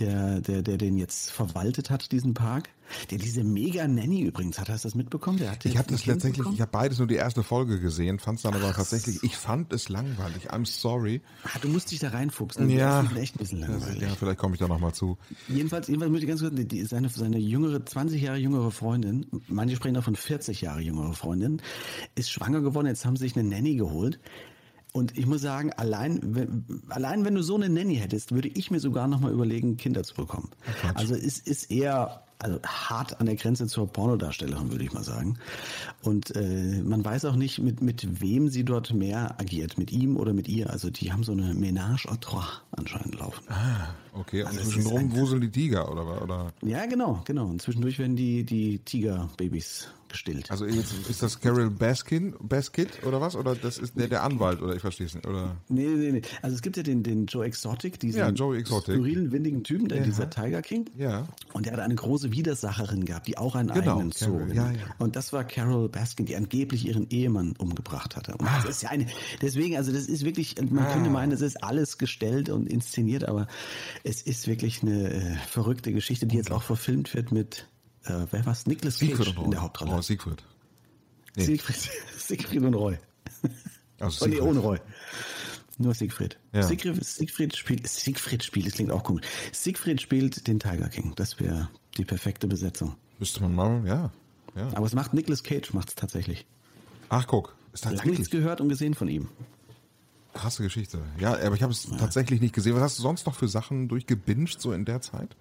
der, 0.00 0.40
der, 0.40 0.62
der 0.62 0.78
den 0.78 0.96
jetzt 0.96 1.30
verwaltet 1.30 1.90
hat, 1.90 2.10
diesen 2.10 2.34
Park, 2.34 2.70
der 3.10 3.18
diese 3.18 3.44
mega 3.44 3.86
Nanny 3.86 4.22
übrigens 4.22 4.58
hat. 4.58 4.68
Hast 4.68 4.84
du 4.84 4.88
das 4.88 4.94
mitbekommen? 4.94 5.38
Der 5.38 5.52
hat 5.52 5.64
ich 5.64 5.76
habe 5.76 5.88
das 5.90 6.04
tatsächlich, 6.04 6.38
bekommen? 6.38 6.54
ich 6.54 6.60
habe 6.60 6.70
beides 6.70 6.98
nur 6.98 7.06
die 7.06 7.14
erste 7.14 7.42
Folge 7.42 7.80
gesehen, 7.80 8.18
fand 8.18 8.38
es 8.38 8.42
dann 8.42 8.54
aber 8.54 8.72
tatsächlich, 8.72 9.22
ich 9.22 9.36
fand 9.36 9.72
es 9.72 9.88
langweilig. 9.88 10.50
I'm 10.50 10.66
sorry. 10.66 11.20
Ah, 11.44 11.58
du 11.60 11.68
musst 11.68 11.90
dich 11.90 11.98
da 12.00 12.10
reinfuchsen. 12.10 12.68
Ja. 12.70 13.02
Das 13.02 13.12
ist 13.12 13.18
echt 13.18 13.36
ein 13.36 13.38
bisschen 13.38 13.60
langweilig. 13.60 14.02
Ja, 14.02 14.08
vielleicht 14.14 14.38
komme 14.38 14.54
ich 14.54 14.60
da 14.60 14.68
nochmal 14.68 14.94
zu. 14.94 15.18
Jedenfalls, 15.48 15.88
jedenfalls 15.88 16.10
möchte 16.10 16.26
ich 16.26 16.30
ganz 16.30 16.40
kurz, 16.40 16.54
die, 16.54 16.84
seine, 16.84 17.08
seine 17.08 17.38
jüngere, 17.38 17.84
20 17.84 18.22
Jahre 18.22 18.38
jüngere 18.38 18.70
Freundin, 18.70 19.26
manche 19.48 19.76
sprechen 19.76 19.94
davon 19.94 20.16
40 20.16 20.60
Jahre 20.60 20.80
jüngere 20.80 21.12
Freundin, 21.12 21.62
ist 22.14 22.30
schwanger 22.30 22.60
geworden. 22.60 22.86
Jetzt 22.86 23.04
haben 23.04 23.16
sie 23.16 23.24
sich 23.24 23.36
eine 23.36 23.48
Nanny 23.48 23.76
geholt. 23.76 24.18
Und 24.92 25.16
ich 25.18 25.26
muss 25.26 25.42
sagen, 25.42 25.72
allein, 25.74 26.20
wenn, 26.22 26.64
allein 26.88 27.24
wenn 27.24 27.34
du 27.34 27.42
so 27.42 27.54
eine 27.54 27.68
Nanny 27.68 27.96
hättest, 27.96 28.32
würde 28.32 28.48
ich 28.48 28.70
mir 28.70 28.80
sogar 28.80 29.06
nochmal 29.06 29.32
überlegen, 29.32 29.76
Kinder 29.76 30.02
zu 30.02 30.14
bekommen. 30.14 30.50
Also 30.94 31.14
es 31.14 31.38
ist 31.38 31.70
eher 31.70 32.24
also 32.38 32.60
hart 32.64 33.20
an 33.20 33.26
der 33.26 33.36
Grenze 33.36 33.66
zur 33.66 33.86
Pornodarstellerin, 33.92 34.70
würde 34.70 34.84
ich 34.84 34.92
mal 34.92 35.02
sagen. 35.02 35.38
Und 36.02 36.34
äh, 36.36 36.82
man 36.82 37.04
weiß 37.04 37.24
auch 37.24 37.36
nicht, 37.36 37.58
mit, 37.58 37.82
mit 37.82 38.20
wem 38.20 38.48
sie 38.48 38.64
dort 38.64 38.92
mehr 38.92 39.40
agiert, 39.40 39.78
mit 39.78 39.90
ihm 39.92 40.16
oder 40.16 40.32
mit 40.32 40.48
ihr. 40.48 40.70
Also 40.70 40.90
die 40.90 41.12
haben 41.12 41.24
so 41.24 41.32
eine 41.32 41.54
Ménage 41.54 42.06
à 42.08 42.18
trois 42.20 42.62
anscheinend 42.70 43.18
laufen. 43.18 43.44
Ah, 43.48 43.94
okay. 44.14 44.44
Also 44.44 44.60
zwischendrum 44.60 45.14
wuseln 45.16 45.40
die 45.40 45.50
Tiger, 45.50 45.90
oder? 45.90 46.22
oder? 46.22 46.52
Ja, 46.62 46.86
genau, 46.86 47.22
genau. 47.24 47.46
Und 47.46 47.60
zwischendurch 47.60 47.98
werden 47.98 48.16
die, 48.16 48.44
die 48.44 48.78
Tigerbabys 48.78 49.88
gestillt. 50.08 50.50
Also 50.50 50.66
jetzt 50.66 50.92
ist 51.08 51.22
das 51.22 51.40
Carol 51.40 51.70
Baskin, 51.70 52.34
Baskit 52.40 53.04
oder 53.04 53.20
was? 53.20 53.36
Oder 53.36 53.54
das 53.54 53.78
ist 53.78 53.98
der, 53.98 54.08
der 54.08 54.22
Anwalt, 54.22 54.62
oder 54.62 54.74
ich 54.74 54.80
verstehe 54.80 55.06
es 55.06 55.14
nicht, 55.14 55.26
oder? 55.26 55.56
Nee, 55.68 55.86
nee, 55.86 56.12
nee. 56.12 56.22
Also 56.42 56.56
es 56.56 56.62
gibt 56.62 56.76
ja 56.76 56.82
den, 56.82 57.02
den 57.02 57.26
Joe 57.26 57.44
Exotic, 57.44 57.98
diesen 58.00 58.18
ja, 58.18 58.30
Joe 58.30 58.56
Exotic. 58.56 58.94
skurrilen, 58.94 59.32
windigen 59.32 59.64
Typen, 59.64 59.88
der, 59.88 59.98
ja. 59.98 60.04
dieser 60.04 60.30
Tiger 60.30 60.62
King. 60.62 60.90
Ja. 60.96 61.26
Und 61.52 61.66
der 61.66 61.74
hat 61.74 61.80
eine 61.80 61.94
große 61.94 62.32
Widersacherin 62.32 63.04
gehabt, 63.04 63.26
die 63.26 63.38
auch 63.38 63.54
einen 63.54 63.68
genau, 63.68 63.96
eigenen 63.96 64.12
Zoo. 64.12 64.40
Ja, 64.52 64.70
ja. 64.70 64.78
Und 64.98 65.16
das 65.16 65.32
war 65.32 65.44
Carol 65.44 65.88
Baskin, 65.88 66.26
die 66.26 66.36
angeblich 66.36 66.86
ihren 66.86 67.08
Ehemann 67.10 67.54
umgebracht 67.58 68.16
hatte. 68.16 68.32
Und 68.36 68.46
das 68.46 68.64
ist 68.64 68.82
ja 68.82 68.90
eine, 68.90 69.06
deswegen, 69.42 69.76
also 69.76 69.92
das 69.92 70.06
ist 70.06 70.24
wirklich, 70.24 70.56
man 70.70 70.84
ah. 70.84 70.92
könnte 70.92 71.10
meinen, 71.10 71.32
es 71.32 71.40
ist 71.40 71.62
alles 71.62 71.98
gestellt 71.98 72.48
und 72.48 72.68
inszeniert, 72.68 73.24
aber 73.24 73.46
es 74.04 74.22
ist 74.22 74.46
wirklich 74.46 74.82
eine 74.82 75.12
äh, 75.12 75.34
verrückte 75.48 75.92
Geschichte, 75.92 76.26
die 76.26 76.36
jetzt 76.36 76.50
auch 76.50 76.62
verfilmt 76.62 77.14
wird 77.14 77.32
mit, 77.32 77.66
äh, 78.04 78.26
wer 78.30 78.46
war's? 78.46 78.66
Nicholas 78.66 78.98
Cage 78.98 79.34
in 79.36 79.50
der 79.50 79.62
Hauptrolle. 79.62 79.92
Oh, 79.92 80.00
Siegfried. 80.00 80.42
Nee. 81.36 81.44
Siegfried, 81.44 81.90
Siegfried 82.18 82.62
und 82.62 82.74
Roy. 82.74 82.98
Also 84.00 84.24
Siegfried. 84.24 84.40
Oh, 84.40 84.44
nee, 84.44 84.50
ohne 84.50 84.60
Roy. 84.60 84.78
Nur 85.78 85.94
Siegfried. 85.94 86.38
Ja. 86.52 86.64
Siegfried, 86.64 87.04
Siegfried 87.04 87.56
spielt, 87.56 87.86
Siegfried 87.86 88.42
spielt, 88.42 88.66
das 88.66 88.74
klingt 88.74 88.90
auch 88.90 89.04
komisch. 89.04 89.24
Siegfried 89.52 90.00
spielt 90.00 90.46
den 90.48 90.58
Tiger 90.58 90.88
King. 90.88 91.12
Das 91.14 91.38
wäre 91.38 91.68
die 91.96 92.04
perfekte 92.04 92.48
Besetzung. 92.48 92.96
Müsste 93.18 93.40
man 93.42 93.54
mal, 93.54 93.86
ja. 93.86 94.10
ja. 94.56 94.68
Aber 94.74 94.86
es 94.86 94.94
macht 94.94 95.14
Nicolas 95.14 95.44
Cage, 95.44 95.72
macht 95.72 95.90
es 95.90 95.94
tatsächlich. 95.94 96.46
Ach, 97.08 97.26
guck. 97.26 97.54
Ist 97.72 97.84
Lange 97.84 98.10
nichts 98.10 98.30
gehört 98.30 98.60
und 98.60 98.68
gesehen 98.68 98.94
von 98.94 99.08
ihm. 99.08 99.28
Krasse 100.34 100.62
Geschichte. 100.62 101.00
Ja, 101.18 101.34
aber 101.38 101.54
ich 101.54 101.62
habe 101.62 101.72
es 101.72 101.88
ja. 101.88 101.96
tatsächlich 101.96 102.40
nicht 102.40 102.54
gesehen. 102.54 102.74
Was 102.74 102.82
hast 102.82 102.98
du 102.98 103.02
sonst 103.02 103.26
noch 103.26 103.34
für 103.34 103.48
Sachen 103.48 103.88
durchgebinged 103.88 104.60
so 104.60 104.72
in 104.72 104.84
der 104.84 105.00
Zeit? 105.00 105.36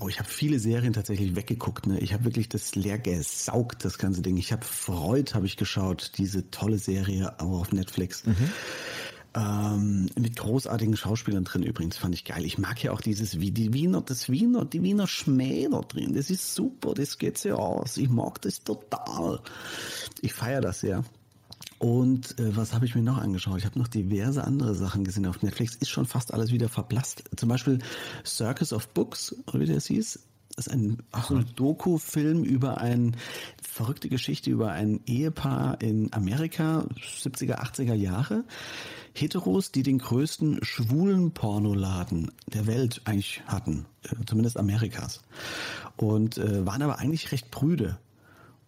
Oh, 0.00 0.08
ich 0.08 0.18
habe 0.18 0.28
viele 0.28 0.58
Serien 0.58 0.92
tatsächlich 0.92 1.36
weggeguckt. 1.36 1.86
Ne? 1.86 2.00
Ich 2.00 2.12
habe 2.12 2.24
wirklich 2.24 2.48
das 2.48 2.74
leer 2.74 2.98
gesaugt, 2.98 3.84
das 3.84 3.98
ganze 3.98 4.22
Ding. 4.22 4.36
Ich 4.36 4.52
habe 4.52 4.64
Freud, 4.64 5.34
habe 5.34 5.46
ich 5.46 5.56
geschaut, 5.56 6.12
diese 6.18 6.50
tolle 6.50 6.78
Serie 6.78 7.38
auch 7.38 7.60
auf 7.60 7.72
Netflix. 7.72 8.26
Mhm. 8.26 8.50
Ähm, 9.36 10.06
mit 10.16 10.36
großartigen 10.36 10.96
Schauspielern 10.96 11.44
drin 11.44 11.62
übrigens, 11.62 11.96
fand 11.96 12.14
ich 12.14 12.24
geil. 12.24 12.44
Ich 12.44 12.58
mag 12.58 12.82
ja 12.82 12.92
auch 12.92 13.00
dieses, 13.00 13.40
wie 13.40 13.50
die 13.50 13.72
Wiener, 13.72 14.00
das 14.00 14.28
Wiener, 14.28 14.64
die 14.64 14.82
Wiener 14.82 15.06
Schmäh 15.06 15.68
da 15.70 15.80
drin. 15.80 16.14
Das 16.14 16.30
ist 16.30 16.54
super, 16.54 16.94
das 16.94 17.18
geht 17.18 17.38
sehr 17.38 17.58
aus. 17.58 17.96
Ich 17.96 18.08
mag 18.08 18.40
das 18.42 18.62
total. 18.62 19.40
Ich 20.20 20.32
feiere 20.32 20.60
das 20.60 20.80
sehr. 20.80 21.04
Und 21.78 22.38
äh, 22.38 22.56
was 22.56 22.72
habe 22.72 22.86
ich 22.86 22.94
mir 22.94 23.02
noch 23.02 23.18
angeschaut? 23.18 23.58
Ich 23.58 23.64
habe 23.64 23.78
noch 23.78 23.88
diverse 23.88 24.44
andere 24.44 24.74
Sachen 24.74 25.04
gesehen 25.04 25.26
auf 25.26 25.42
Netflix. 25.42 25.74
Ist 25.76 25.90
schon 25.90 26.06
fast 26.06 26.32
alles 26.32 26.52
wieder 26.52 26.68
verblasst. 26.68 27.24
Zum 27.36 27.48
Beispiel 27.48 27.78
Circus 28.24 28.72
of 28.72 28.88
Books, 28.88 29.34
oder 29.48 29.60
wie 29.60 29.66
das 29.66 29.86
hieß. 29.86 30.20
Das 30.56 30.68
ist 30.68 30.72
ein, 30.72 31.02
auch 31.10 31.30
ein 31.30 31.46
Doku-Film 31.56 32.44
über 32.44 32.78
eine 32.78 33.12
verrückte 33.60 34.08
Geschichte 34.08 34.50
über 34.50 34.70
ein 34.70 35.00
Ehepaar 35.04 35.80
in 35.80 36.12
Amerika, 36.12 36.86
70er, 36.96 37.56
80er 37.56 37.94
Jahre. 37.94 38.44
Heteros, 39.14 39.72
die 39.72 39.82
den 39.82 39.98
größten 39.98 40.60
schwulen 40.62 41.32
Pornoladen 41.32 42.30
der 42.46 42.66
Welt 42.66 43.02
eigentlich 43.04 43.42
hatten, 43.46 43.86
äh, 44.04 44.14
zumindest 44.26 44.56
Amerikas. 44.56 45.22
Und 45.96 46.38
äh, 46.38 46.64
waren 46.64 46.82
aber 46.82 46.98
eigentlich 46.98 47.32
recht 47.32 47.50
prüde 47.50 47.98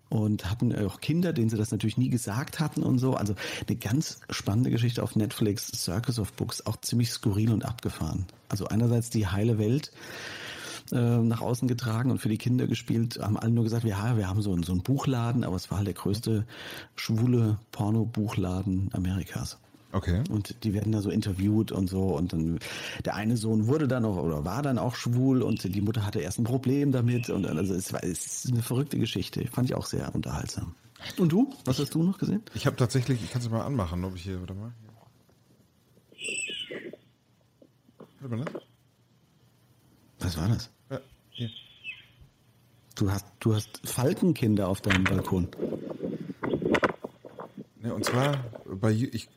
und 0.09 0.51
hatten 0.51 0.75
auch 0.87 1.01
Kinder, 1.01 1.33
denen 1.33 1.51
sie 1.51 1.57
das 1.57 1.73
natürlich 1.73 1.99
nie 1.99 2.09
gesagt 2.09 2.61
hatten 2.61 2.83
und 2.83 2.99
so. 2.99 3.15
Also 3.15 3.35
eine 3.67 3.77
ganz 3.77 4.21
spannende 4.31 4.71
Geschichte 4.71 5.03
auf 5.03 5.17
Netflix, 5.17 5.69
Circus 5.75 6.19
of 6.19 6.33
Books, 6.33 6.65
auch 6.67 6.77
ziemlich 6.81 7.11
skurril 7.11 7.53
und 7.53 7.65
abgefahren. 7.65 8.27
Also 8.49 8.67
einerseits 8.67 9.11
die 9.11 9.27
heile 9.27 9.59
Welt 9.59 9.91
äh, 10.93 11.19
nach 11.19 11.41
außen 11.41 11.67
getragen 11.67 12.11
und 12.11 12.19
für 12.19 12.29
die 12.29 12.39
Kinder 12.39 12.67
gespielt, 12.67 13.19
haben 13.21 13.37
alle 13.37 13.51
nur 13.51 13.65
gesagt, 13.65 13.85
ja, 13.85 14.17
wir 14.17 14.29
haben 14.29 14.43
so 14.43 14.53
einen, 14.53 14.63
so 14.63 14.73
einen 14.73 14.83
Buchladen, 14.83 15.45
aber 15.45 15.57
es 15.57 15.71
war 15.71 15.79
halt 15.79 15.89
der 15.89 15.95
größte 15.95 16.47
schwule 16.95 17.59
Porno-Buchladen 17.73 18.91
Amerikas. 18.93 19.59
Okay. 19.97 20.23
Und 20.29 20.63
die 20.63 20.75
werden 20.75 20.93
da 20.93 21.01
so 21.01 21.09
interviewt 21.09 21.73
und 21.73 21.89
so. 21.89 22.03
Und 22.03 22.35
dann 22.35 22.59
der 23.07 23.15
eine 23.15 23.39
Sohn 23.39 23.67
wurde 23.67 23.89
dann 23.89 24.05
auch 24.05 24.19
oder 24.19 24.45
war 24.45 24.61
dann 24.61 24.79
auch 24.79 24.95
schwul 24.95 25.41
und 25.41 25.75
die 25.75 25.81
Mutter 25.81 26.05
hatte 26.05 26.21
erst 26.21 26.39
ein 26.39 26.45
Problem 26.45 26.93
damit. 26.93 27.31
Und 27.31 27.47
also 27.47 27.73
es 27.73 27.95
war 27.95 28.05
es 28.05 28.45
ist 28.45 28.53
eine 28.53 28.63
verrückte 28.63 28.99
Geschichte. 28.99 29.47
Fand 29.47 29.71
ich 29.71 29.75
auch 29.75 29.87
sehr 29.87 30.15
unterhaltsam. 30.15 30.75
Und 31.17 31.33
du? 31.33 31.51
Was 31.65 31.79
hast 31.79 31.95
du 31.95 32.03
noch 32.03 32.19
gesehen? 32.19 32.43
Ich 32.55 32.67
habe 32.67 32.77
tatsächlich, 32.77 33.23
ich 33.25 33.31
kann 33.31 33.41
es 33.41 33.49
mal 33.49 33.63
anmachen, 33.63 34.05
ob 34.05 34.15
ich 34.17 34.23
hier, 34.23 34.39
warte 34.39 34.53
mal. 34.53 34.73
Hört 38.21 38.31
man 38.31 38.45
das? 38.45 38.63
Was 40.19 40.37
war 40.37 40.49
das? 40.49 40.71
Ja, 40.91 41.01
hier. 41.31 41.51
Du 42.97 43.11
hast, 43.11 43.25
du 43.41 43.55
hast 43.55 43.81
Falkenkinder 43.85 44.69
auf 44.69 44.83
deinem 44.83 45.05
Balkon. 45.05 45.49
Ja, 47.83 47.93
und 47.93 48.05
zwar 48.05 48.45
bei 48.67 48.91
ich 48.91 49.29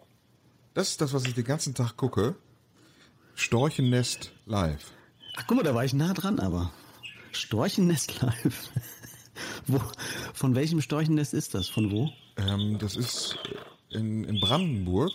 das 0.80 0.92
ist 0.92 1.02
das, 1.02 1.12
was 1.12 1.26
ich 1.26 1.34
den 1.34 1.44
ganzen 1.44 1.76
Tag 1.76 1.98
gucke. 1.98 2.36
Storchennest 3.36 4.32
live. 4.46 4.94
Ach, 5.36 5.44
guck 5.46 5.58
mal, 5.58 5.64
da 5.64 5.76
war 5.76 5.84
ich 5.84 5.92
nah 5.92 6.14
dran, 6.14 6.40
aber. 6.40 6.72
Storchennest 7.34 8.22
live. 8.22 8.70
wo, 9.68 9.82
von 10.34 10.56
welchem 10.56 10.80
Storchennest 10.80 11.34
ist 11.34 11.54
das? 11.54 11.68
Von 11.68 11.92
wo? 11.92 12.10
Ähm, 12.38 12.78
das 12.80 12.96
ist 12.96 13.38
in, 13.90 14.24
in 14.24 14.40
Brandenburg. 14.40 15.12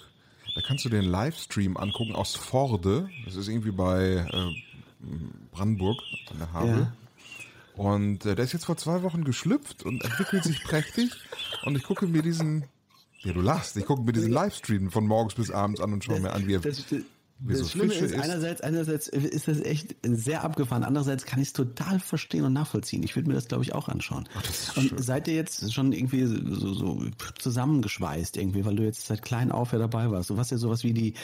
Da 0.55 0.61
kannst 0.61 0.85
du 0.85 0.91
den 0.91 1.05
Livestream 1.05 1.79
angucken 1.79 2.15
aus 2.15 2.35
Forde. 2.35 3.09
Das 3.25 3.35
ist 3.35 3.49
irgendwie 3.49 3.73
bei 3.73 4.27
äh, 4.31 5.07
Brandenburg 5.51 5.99
an 6.31 6.39
der 6.41 6.53
Havel. 6.53 6.81
Ja. 6.81 7.83
Und 7.83 8.27
äh, 8.27 8.35
der 8.35 8.45
ist 8.45 8.53
jetzt 8.53 8.67
vor 8.67 8.77
zwei 8.77 9.03
Wochen 9.03 9.25
geschlüpft 9.25 9.83
und 9.83 10.05
entwickelt 10.05 10.45
sich 10.45 10.63
prächtig. 10.63 11.11
Und 11.65 11.75
ich 11.75 11.85
gucke 11.85 12.07
mir 12.07 12.21
diesen 12.21 12.67
ja, 13.25 13.33
du 13.33 13.41
lachst. 13.41 13.77
Ich 13.77 13.87
gucke 13.87 14.03
mir 14.03 14.13
diesen 14.13 14.31
Livestream 14.31 14.91
von 14.91 15.07
morgens 15.07 15.35
bis 15.35 15.51
abends 15.51 15.81
an 15.81 15.93
und 15.93 16.05
schaue 16.05 16.21
mir 16.21 16.33
an, 16.33 16.47
wie 16.47 16.55
er. 16.55 16.61
Das, 16.61 16.77
das, 16.77 17.01
das 17.41 17.59
so 17.59 17.65
Schlimme 17.67 17.91
Fische 17.91 18.05
ist, 18.07 18.15
einerseits, 18.15 18.61
einerseits 18.61 19.09
ist 19.09 19.49
das 19.49 19.61
echt 19.61 19.97
sehr 20.03 20.45
abgefahren, 20.45 20.85
andererseits 20.85 21.27
kann 21.27 21.41
ich 21.41 21.49
es 21.49 21.53
total 21.53 21.99
verstehen 21.99 22.45
und 22.45 22.53
nachvollziehen. 22.53 23.03
Ich 23.03 23.17
würde 23.17 23.29
mir 23.29 23.35
das, 23.35 23.49
glaube 23.49 23.65
ich, 23.65 23.75
auch 23.75 23.89
anschauen. 23.89 24.29
Ach, 24.35 24.77
und 24.77 24.89
schön. 24.89 25.03
seid 25.03 25.27
ihr 25.29 25.35
jetzt 25.35 25.73
schon 25.73 25.93
irgendwie 25.93 26.25
so, 26.27 26.73
so 26.73 27.05
zusammengeschweißt 27.39 28.37
irgendwie, 28.37 28.65
weil 28.65 28.77
du 28.77 28.85
jetzt 28.85 29.07
seit 29.07 29.23
klein 29.23 29.51
auf 29.51 29.73
ja 29.73 29.79
dabei 29.79 30.11
warst? 30.11 30.31
Du 30.31 30.37
warst 30.37 30.53
ja 30.53 30.59
sowas 30.59 30.85
wie 30.85 30.93
die 30.93 31.15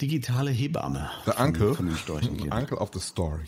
digitale 0.00 0.50
Hebamme. 0.50 1.10
Der 1.26 1.40
Uncle. 1.40 1.74
Von 1.74 1.86
den. 1.86 2.52
Uncle 2.52 2.78
of 2.78 2.90
the 2.92 3.00
Story. 3.00 3.46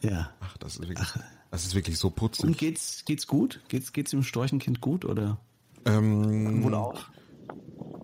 Ja. 0.00 0.30
Ach, 0.40 0.56
das 0.56 0.76
ist 0.76 0.88
wirklich, 0.88 0.98
Ach. 1.00 1.18
das 1.50 1.66
ist 1.66 1.74
wirklich 1.74 1.98
so 1.98 2.10
putzig. 2.10 2.44
Und 2.44 2.58
geht's, 2.58 3.04
geht's 3.04 3.26
gut? 3.26 3.60
Geht's, 3.68 3.92
geht's 3.92 4.10
dem 4.12 4.22
Storchenkind 4.22 4.80
gut 4.80 5.04
oder? 5.04 5.38
Ähm, 5.88 6.62
Wohl 6.62 6.74
auch. 6.74 7.00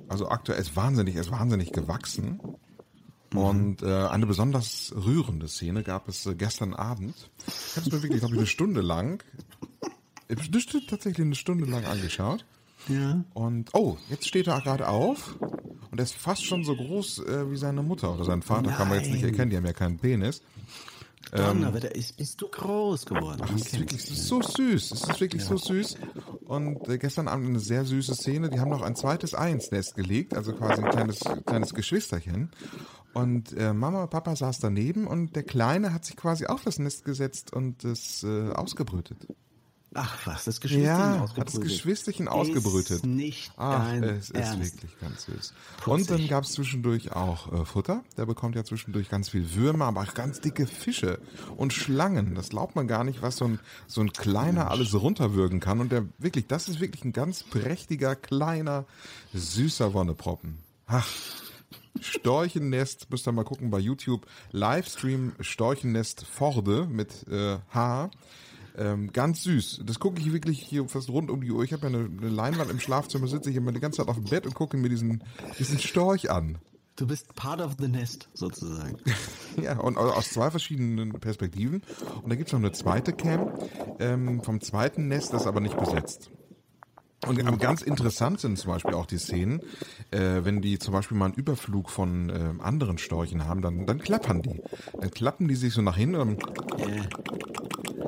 Also 0.09 0.29
aktuell 0.29 0.61
ist 0.61 0.77
wahnsinnig, 0.77 1.17
ist 1.17 1.31
wahnsinnig 1.31 1.73
gewachsen. 1.73 2.41
Mhm. 3.33 3.39
Und 3.39 3.83
äh, 3.83 4.07
eine 4.07 4.27
besonders 4.27 4.95
rührende 4.95 5.49
Szene 5.49 5.83
gab 5.83 6.09
es 6.09 6.27
äh, 6.27 6.35
gestern 6.35 6.75
Abend. 6.75 7.31
Ich 7.47 7.77
habe 7.77 7.87
es 7.87 7.93
mir 7.93 8.03
wirklich, 8.03 8.21
glaube 8.21 8.35
ich, 8.35 8.41
eine 8.41 8.47
Stunde 8.47 8.81
lang, 8.81 9.23
tatsächlich 10.89 11.27
eine 11.27 11.35
Stunde 11.35 11.67
lang 11.67 11.85
angeschaut. 11.85 12.45
Ja. 12.89 13.25
Und 13.33 13.71
oh, 13.73 13.97
jetzt 14.11 14.29
steht 14.29 14.47
er 14.47 14.61
gerade 14.61 14.89
auf 14.89 15.37
und 15.91 15.99
er 15.99 16.05
ist 16.05 16.15
fast 16.15 16.45
schon 16.45 16.65
so 16.65 16.77
groß 16.77 17.21
äh, 17.21 17.51
wie 17.51 17.57
seine 17.57 17.83
Mutter 17.83 18.13
oder 18.13 18.25
sein 18.25 18.43
Vater, 18.43 18.69
Nein. 18.69 18.77
kann 18.77 18.89
man 18.89 19.01
jetzt 19.01 19.11
nicht 19.11 19.25
erkennen, 19.25 19.51
die 19.51 19.57
haben 19.57 19.65
ja 19.65 19.73
keinen 19.73 19.99
Penis. 19.99 20.43
Donnerwetter, 21.33 21.95
ähm, 21.95 22.01
ist, 22.01 22.17
bist 22.17 22.41
du 22.41 22.49
groß 22.49 23.07
geworden. 23.07 23.41
Ach, 23.43 23.51
das 23.51 23.63
ist 23.63 23.79
wirklich 23.79 24.03
so 24.05 24.43
süß. 24.43 24.93
Es 24.93 25.01
ist 25.03 25.21
wirklich 25.21 25.43
ja. 25.43 25.49
so 25.49 25.57
süß. 25.57 25.97
Und 26.47 26.89
äh, 26.89 26.99
gestern 26.99 27.29
Abend 27.29 27.49
eine 27.49 27.61
sehr 27.61 27.85
süße 27.85 28.15
Szene. 28.15 28.51
Die 28.51 28.61
haben 28.61 28.71
noch 28.71 28.83
ein 28.83 28.97
zweites 28.97 29.35
Ei 29.35 29.51
ins 29.51 29.71
Nest 29.71 29.95
gelegt, 29.97 30.35
also 30.35 30.53
quasi 30.53 30.83
ein 30.83 30.91
kleines, 30.91 31.21
kleines 31.47 31.75
Geschwisterchen. 31.75 32.51
Und 33.15 33.57
äh, 33.57 33.73
Mama 33.73 34.03
und 34.03 34.11
Papa 34.11 34.35
saß 34.35 34.59
daneben 34.59 35.07
und 35.07 35.37
der 35.37 35.45
Kleine 35.45 35.95
hat 35.95 36.05
sich 36.05 36.17
quasi 36.17 36.47
auf 36.47 36.65
das 36.65 36.79
Nest 36.79 37.05
gesetzt 37.05 37.53
und 37.53 37.85
es 37.85 38.25
äh, 38.25 38.51
ausgebrütet. 38.51 39.29
Ach 39.95 40.27
was, 40.27 40.45
das 40.45 40.61
Geschwisterchen 40.61 40.85
ja, 40.85 41.23
ausgebrütet. 41.23 41.39
hat 41.39 41.55
das 41.55 41.61
Geschwisterchen 41.61 42.29
ausgebrütet. 42.29 42.91
Ist 42.97 43.07
nicht 43.07 43.53
Ach, 43.57 43.93
es 43.93 44.31
ist 44.31 44.35
Ernst. 44.35 44.75
wirklich 44.75 44.99
ganz 45.01 45.25
süß. 45.25 45.55
Putzig. 45.77 45.87
Und 45.87 46.11
dann 46.11 46.29
gab 46.29 46.45
es 46.45 46.53
zwischendurch 46.53 47.13
auch 47.13 47.53
äh, 47.53 47.65
Futter. 47.65 48.03
Der 48.17 48.27
bekommt 48.27 48.57
ja 48.57 48.65
zwischendurch 48.65 49.09
ganz 49.09 49.29
viel 49.29 49.55
Würmer, 49.55 49.87
aber 49.87 50.03
auch 50.03 50.15
ganz 50.15 50.41
dicke 50.41 50.67
Fische 50.67 51.21
und 51.57 51.73
Schlangen. 51.73 52.35
Das 52.35 52.49
glaubt 52.49 52.75
man 52.75 52.89
gar 52.89 53.05
nicht, 53.05 53.23
was 53.23 53.37
so 53.37 53.47
ein, 53.47 53.61
so 53.87 54.01
ein 54.01 54.13
kleiner 54.13 54.71
alles 54.71 54.95
runterwürgen 54.95 55.61
kann. 55.61 55.81
Und 55.81 55.93
der 55.93 56.07
wirklich, 56.19 56.49
das 56.49 56.69
ist 56.69 56.81
wirklich 56.81 57.05
ein 57.05 57.13
ganz 57.13 57.45
prächtiger, 57.45 58.17
kleiner, 58.17 58.87
süßer 59.33 59.95
Wonneproppen. 59.95 60.59
Ach, 60.87 61.09
Storchennest, 62.01 63.07
müsst 63.11 63.29
ihr 63.29 63.33
mal 63.33 63.45
gucken 63.45 63.71
bei 63.71 63.79
YouTube. 63.79 64.27
Livestream 64.51 65.35
Storchennest 65.41 66.27
Forde 66.27 66.87
mit 66.87 67.27
äh, 67.29 67.59
H. 67.73 68.11
Ähm, 68.77 69.13
ganz 69.13 69.43
süß. 69.45 69.83
Das 69.85 70.01
gucke 70.01 70.21
ich 70.21 70.33
wirklich 70.33 70.61
hier 70.61 70.89
fast 70.89 71.09
rund 71.09 71.31
um 71.31 71.41
die 71.43 71.51
Uhr. 71.53 71.63
Ich 71.63 71.73
habe 71.73 71.89
ja 71.89 71.97
eine, 71.97 72.07
eine, 72.07 72.29
Leinwand 72.29 72.71
im 72.71 72.81
Schlafzimmer, 72.81 73.29
sitze 73.29 73.51
ich 73.51 73.57
immer 73.57 73.71
die 73.71 73.81
ganze 73.81 73.99
Zeit 73.99 74.09
auf 74.09 74.17
dem 74.17 74.25
Bett 74.25 74.47
und 74.47 74.55
gucke 74.55 74.77
mir 74.77 74.89
diesen, 74.89 75.23
diesen 75.59 75.79
Storch 75.79 76.31
an. 76.31 76.59
Du 76.97 77.07
bist 77.07 77.35
part 77.35 77.61
of 77.61 77.77
the 77.79 77.89
nest, 77.89 78.29
sozusagen. 78.35 78.97
ja, 79.63 79.79
und 79.79 79.97
aus 79.97 80.31
zwei 80.31 80.51
verschiedenen 80.51 81.13
Perspektiven. 81.13 81.83
Und 82.23 82.31
da 82.31 82.37
gibt 82.37 82.49
es 82.49 82.53
noch 82.53 82.61
eine 82.61 82.73
zweite 82.73 83.13
Cam 83.13 83.53
ähm, 83.99 84.43
vom 84.43 84.61
zweiten 84.61 85.09
Nest, 85.09 85.33
das 85.33 85.47
aber 85.47 85.61
nicht 85.61 85.77
besetzt. 85.77 86.31
Und 87.27 87.59
ganz 87.59 87.83
interessant 87.83 88.41
sind 88.41 88.59
zum 88.59 88.73
Beispiel 88.73 88.95
auch 88.95 89.07
die 89.07 89.19
Szenen, 89.19 89.61
äh, 90.11 90.45
wenn 90.45 90.61
die 90.61 90.79
zum 90.79 90.93
Beispiel 90.93 91.17
mal 91.17 91.27
einen 91.27 91.35
Überflug 91.35 91.91
von 91.91 92.29
äh, 92.29 92.63
anderen 92.63 92.99
Storchen 92.99 93.47
haben, 93.47 93.63
dann, 93.63 93.87
dann 93.87 93.99
klappern 93.99 94.43
die. 94.43 94.61
Dann 95.01 95.11
klappen 95.11 95.49
die 95.49 95.55
sich 95.55 95.73
so 95.73 95.83
nach 95.83 95.97
hinten 95.97 96.17
und 96.17 96.43
dann. 96.79 97.09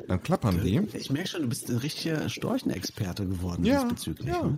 Dann 0.07 0.23
klappern 0.23 0.61
die. 0.63 0.81
Ich 0.93 1.11
merke 1.11 1.27
schon, 1.27 1.41
du 1.41 1.49
bist 1.49 1.69
ein 1.69 1.77
richtiger 1.77 2.29
Storchenexperte 2.29 3.27
geworden 3.27 3.65
ja, 3.65 3.83
diesbezüglich. 3.83 4.29
Ja. 4.29 4.43
Ne? 4.43 4.57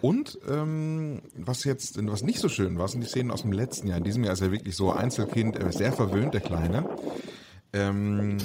Und 0.00 0.38
ähm, 0.48 1.22
was 1.36 1.64
jetzt, 1.64 2.04
was 2.06 2.22
nicht 2.22 2.38
so 2.38 2.48
schön 2.48 2.78
war, 2.78 2.88
sind 2.88 3.02
die 3.02 3.08
Szenen 3.08 3.30
aus 3.30 3.42
dem 3.42 3.52
letzten 3.52 3.88
Jahr. 3.88 3.98
In 3.98 4.04
diesem 4.04 4.24
Jahr 4.24 4.32
ist 4.32 4.40
er 4.40 4.50
wirklich 4.50 4.76
so 4.76 4.90
Einzelkind, 4.90 5.56
er 5.56 5.68
ist 5.68 5.78
sehr 5.78 5.92
verwöhnt, 5.92 6.32
der 6.34 6.40
Kleine. 6.40 6.88
Ähm, 7.72 8.38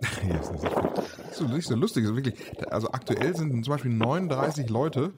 ja, 0.28 0.40
ist 0.40 0.52
nicht 0.52 1.34
so, 1.34 1.44
nicht 1.44 1.68
so 1.68 1.76
lustig. 1.76 2.04
Also, 2.04 2.16
wirklich, 2.16 2.34
also 2.70 2.90
aktuell 2.90 3.36
sind 3.36 3.64
zum 3.64 3.72
Beispiel 3.72 3.92
39 3.92 4.68
Leute, 4.68 5.12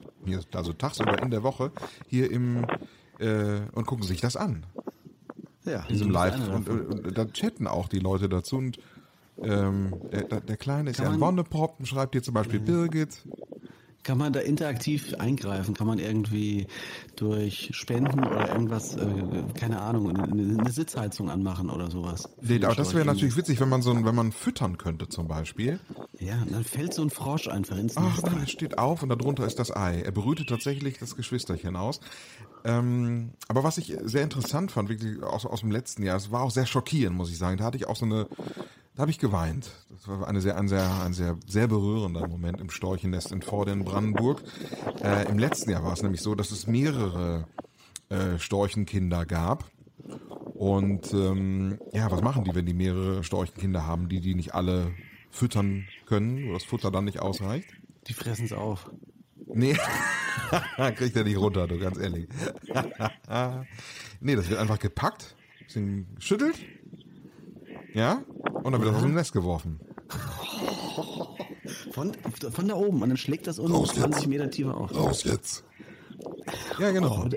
also 0.53 0.73
tagsüber 0.73 1.21
in 1.21 1.31
der 1.31 1.43
Woche, 1.43 1.71
hier 2.07 2.31
im 2.31 2.65
äh, 3.19 3.61
und 3.73 3.85
gucken 3.85 4.05
sich 4.05 4.21
das 4.21 4.35
an. 4.35 4.65
Ja. 5.65 5.81
In 5.83 5.87
diesem 5.89 6.09
Live. 6.09 6.35
Und, 6.35 6.67
und, 6.67 7.05
und, 7.05 7.17
da 7.17 7.25
chatten 7.25 7.67
auch 7.67 7.87
die 7.87 7.99
Leute 7.99 8.29
dazu 8.29 8.57
und 8.57 8.79
ähm, 9.43 9.93
der, 10.11 10.41
der 10.41 10.57
Kleine 10.57 10.91
ist 10.91 10.97
Kann 10.97 11.05
ja 11.05 11.11
ein 11.13 11.19
Wonneprop, 11.19 11.75
schreibt 11.85 12.13
hier 12.13 12.23
zum 12.23 12.33
Beispiel 12.33 12.59
ja. 12.59 12.65
Birgit. 12.65 13.23
Kann 14.03 14.17
man 14.17 14.33
da 14.33 14.39
interaktiv 14.39 15.13
eingreifen? 15.19 15.75
Kann 15.75 15.85
man 15.85 15.99
irgendwie 15.99 16.65
durch 17.15 17.69
Spenden 17.73 18.23
oder 18.25 18.49
irgendwas, 18.49 18.95
äh, 18.95 19.05
keine 19.53 19.79
Ahnung, 19.79 20.09
eine, 20.09 20.23
eine, 20.23 20.71
Sitzheizung 20.71 21.29
anmachen 21.29 21.69
oder 21.69 21.91
sowas? 21.91 22.27
Nee, 22.41 22.63
aber 22.63 22.73
das 22.73 22.95
wäre 22.95 23.05
natürlich 23.05 23.37
witzig, 23.37 23.59
wenn 23.59 23.69
man 23.69 23.83
so 23.83 23.91
ein, 23.91 24.03
wenn 24.03 24.15
man 24.15 24.31
füttern 24.31 24.79
könnte 24.79 25.07
zum 25.07 25.27
Beispiel. 25.27 25.79
Ja, 26.17 26.43
dann 26.49 26.63
fällt 26.63 26.95
so 26.95 27.03
ein 27.03 27.11
Frosch 27.11 27.47
einfach 27.47 27.77
ins 27.77 27.95
Ach, 27.95 28.19
da 28.21 28.47
steht 28.47 28.79
auf 28.79 29.03
und 29.03 29.09
darunter 29.09 29.45
ist 29.45 29.59
das 29.59 29.75
Ei. 29.75 30.01
Er 30.01 30.11
berührt 30.11 30.47
tatsächlich 30.49 30.97
das 30.97 31.15
Geschwisterchen 31.15 31.75
aus. 31.75 31.99
Ähm, 32.63 33.31
aber 33.47 33.63
was 33.63 33.77
ich 33.77 33.95
sehr 34.03 34.23
interessant 34.23 34.71
fand, 34.71 34.89
wirklich 34.89 35.21
aus, 35.21 35.45
aus 35.45 35.59
dem 35.59 35.71
letzten 35.71 36.01
Jahr, 36.01 36.17
es 36.17 36.31
war 36.31 36.41
auch 36.41 36.51
sehr 36.51 36.65
schockierend, 36.65 37.15
muss 37.15 37.29
ich 37.29 37.37
sagen. 37.37 37.57
Da 37.57 37.65
hatte 37.65 37.77
ich 37.77 37.87
auch 37.87 37.95
so 37.95 38.05
eine 38.05 38.27
da 38.95 39.01
habe 39.01 39.11
ich 39.11 39.19
geweint. 39.19 39.71
Das 39.89 40.07
war 40.07 40.27
eine 40.27 40.41
sehr, 40.41 40.57
ein 40.57 40.67
sehr, 40.67 41.01
ein 41.01 41.13
sehr, 41.13 41.37
sehr 41.47 41.67
berührender 41.67 42.27
Moment 42.27 42.59
im 42.59 42.69
Storchennest 42.69 43.31
in 43.31 43.41
Vorden, 43.41 43.85
Brandenburg. 43.85 44.43
Äh, 45.01 45.29
Im 45.29 45.39
letzten 45.39 45.69
Jahr 45.71 45.83
war 45.83 45.93
es 45.93 46.01
nämlich 46.03 46.21
so, 46.21 46.35
dass 46.35 46.51
es 46.51 46.67
mehrere 46.67 47.47
äh, 48.09 48.37
Storchenkinder 48.37 49.25
gab. 49.25 49.71
Und 50.55 51.13
ähm, 51.13 51.79
ja, 51.93 52.11
was 52.11 52.21
machen 52.21 52.43
die, 52.43 52.53
wenn 52.53 52.65
die 52.65 52.73
mehrere 52.73 53.23
Storchenkinder 53.23 53.85
haben, 53.85 54.09
die 54.09 54.19
die 54.19 54.35
nicht 54.35 54.53
alle 54.53 54.91
füttern 55.29 55.87
können, 56.05 56.49
wo 56.49 56.53
das 56.53 56.65
Futter 56.65 56.91
dann 56.91 57.05
nicht 57.05 57.19
ausreicht? 57.19 57.69
Die 58.07 58.13
fressen 58.13 58.45
es 58.45 58.53
auf. 58.53 58.91
Nee, 59.53 59.77
kriegt 60.95 61.15
er 61.15 61.23
nicht 61.23 61.37
runter, 61.37 61.67
du 61.67 61.79
ganz 61.79 61.97
ehrlich. 61.97 62.27
nee, 64.19 64.35
das 64.35 64.49
wird 64.49 64.59
einfach 64.59 64.79
gepackt, 64.79 65.35
bisschen 65.59 66.13
geschüttelt 66.15 66.57
ja? 67.93 68.23
Und 68.63 68.71
dann 68.73 68.81
wird 68.81 68.91
das 68.91 68.97
aus 68.97 69.03
dem 69.03 69.13
Nest 69.13 69.33
geworfen. 69.33 69.79
Von, 71.91 72.13
von 72.51 72.67
da 72.67 72.75
oben. 72.75 73.01
Und 73.01 73.09
dann 73.09 73.17
schlägt 73.17 73.47
das 73.47 73.59
unten 73.59 73.85
20 73.85 74.27
Meter 74.27 74.49
tiefer 74.49 74.75
auf. 74.75 74.93
Raus 74.93 75.23
jetzt. 75.23 75.63
Ja, 76.79 76.91
genau. 76.91 77.25
Oh, 77.25 77.29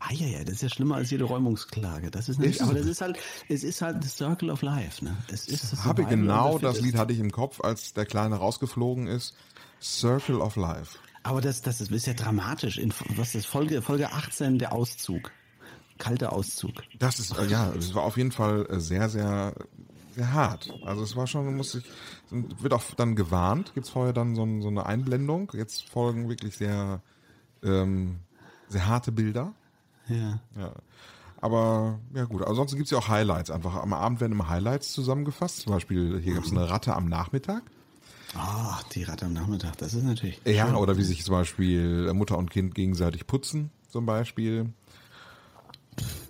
Ah 0.00 0.12
ja, 0.12 0.26
ja, 0.26 0.44
das 0.44 0.54
ist 0.54 0.62
ja 0.62 0.68
schlimmer 0.68 0.94
als 0.96 1.10
jede 1.10 1.24
Räumungsklage. 1.24 2.10
Das 2.10 2.28
ist 2.28 2.38
nicht, 2.38 2.62
aber 2.62 2.74
das 2.74 2.86
ist 2.86 3.00
halt, 3.00 3.18
es 3.48 3.64
ist 3.64 3.82
halt 3.82 4.02
the 4.02 4.08
Circle 4.08 4.48
of 4.50 4.62
Life, 4.62 5.04
ne? 5.04 5.16
Es 5.32 5.48
ist 5.48 5.72
das 5.72 5.84
habe 5.84 6.04
genau 6.04 6.58
das 6.58 6.80
Lied 6.80 6.96
hatte 6.96 7.12
ich 7.12 7.18
im 7.18 7.32
Kopf, 7.32 7.60
als 7.60 7.94
der 7.94 8.06
Kleine 8.06 8.36
rausgeflogen 8.36 9.08
ist. 9.08 9.34
Circle 9.82 10.40
of 10.40 10.56
Life. 10.56 10.98
Aber 11.24 11.40
das, 11.40 11.62
das 11.62 11.80
ist 11.80 12.06
ja 12.06 12.14
dramatisch. 12.14 12.78
In, 12.78 12.94
was 13.16 13.34
ist 13.34 13.46
Folge, 13.46 13.82
Folge 13.82 14.12
18, 14.12 14.58
der 14.58 14.72
Auszug 14.72 15.32
kalter 15.98 16.32
Auszug. 16.32 16.74
Das 16.98 17.18
ist, 17.18 17.36
äh, 17.36 17.46
ja, 17.46 17.72
es 17.76 17.94
war 17.94 18.04
auf 18.04 18.16
jeden 18.16 18.32
Fall 18.32 18.66
äh, 18.70 18.80
sehr, 18.80 19.08
sehr 19.08 19.52
hart. 20.20 20.72
Also 20.84 21.02
es 21.02 21.16
war 21.16 21.26
schon, 21.26 21.56
muss 21.56 21.74
ich, 21.74 21.84
wird 22.30 22.72
auch 22.72 22.82
dann 22.96 23.16
gewarnt, 23.16 23.72
gibt 23.74 23.86
es 23.86 23.92
vorher 23.92 24.12
dann 24.12 24.34
so, 24.34 24.46
so, 24.60 24.68
eine 24.68 24.86
Einblendung. 24.86 25.50
Jetzt 25.54 25.88
folgen 25.88 26.28
wirklich 26.28 26.56
sehr, 26.56 27.00
ähm, 27.62 28.20
sehr 28.68 28.86
harte 28.86 29.12
Bilder. 29.12 29.54
Ja. 30.08 30.40
Ja. 30.56 30.72
Aber 31.40 32.00
ja 32.14 32.24
gut, 32.24 32.42
ansonsten 32.42 32.76
gibt 32.76 32.86
es 32.86 32.90
ja 32.90 32.98
auch 32.98 33.08
Highlights 33.08 33.50
einfach. 33.50 33.76
Am 33.76 33.92
Abend 33.92 34.20
werden 34.20 34.32
immer 34.32 34.48
Highlights 34.48 34.92
zusammengefasst. 34.92 35.60
Zum 35.60 35.72
Beispiel, 35.72 36.20
hier 36.20 36.34
gab 36.34 36.44
es 36.44 36.50
eine 36.50 36.68
Ratte 36.68 36.96
am 36.96 37.08
Nachmittag. 37.08 37.62
Ach, 38.34 38.82
die 38.94 39.04
Ratte 39.04 39.26
am 39.26 39.32
Nachmittag, 39.32 39.76
das 39.78 39.94
ist 39.94 40.02
natürlich. 40.04 40.40
Ja, 40.44 40.66
schön. 40.66 40.74
oder 40.74 40.98
wie 40.98 41.04
sich 41.04 41.24
zum 41.24 41.34
Beispiel 41.34 42.12
Mutter 42.12 42.36
und 42.36 42.50
Kind 42.50 42.74
gegenseitig 42.74 43.26
putzen, 43.26 43.70
zum 43.88 44.04
Beispiel. 44.04 44.72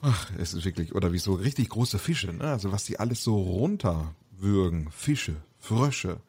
Ach, 0.00 0.30
es 0.38 0.54
ist 0.54 0.64
wirklich, 0.64 0.94
oder 0.94 1.12
wie 1.12 1.18
so 1.18 1.34
richtig 1.34 1.70
große 1.70 1.98
Fische, 1.98 2.32
ne? 2.32 2.44
Also 2.44 2.72
was 2.72 2.84
die 2.84 3.00
alles 3.00 3.22
so 3.22 3.36
runterwürgen. 3.36 4.90
Fische, 4.90 5.36
Frösche. 5.58 6.20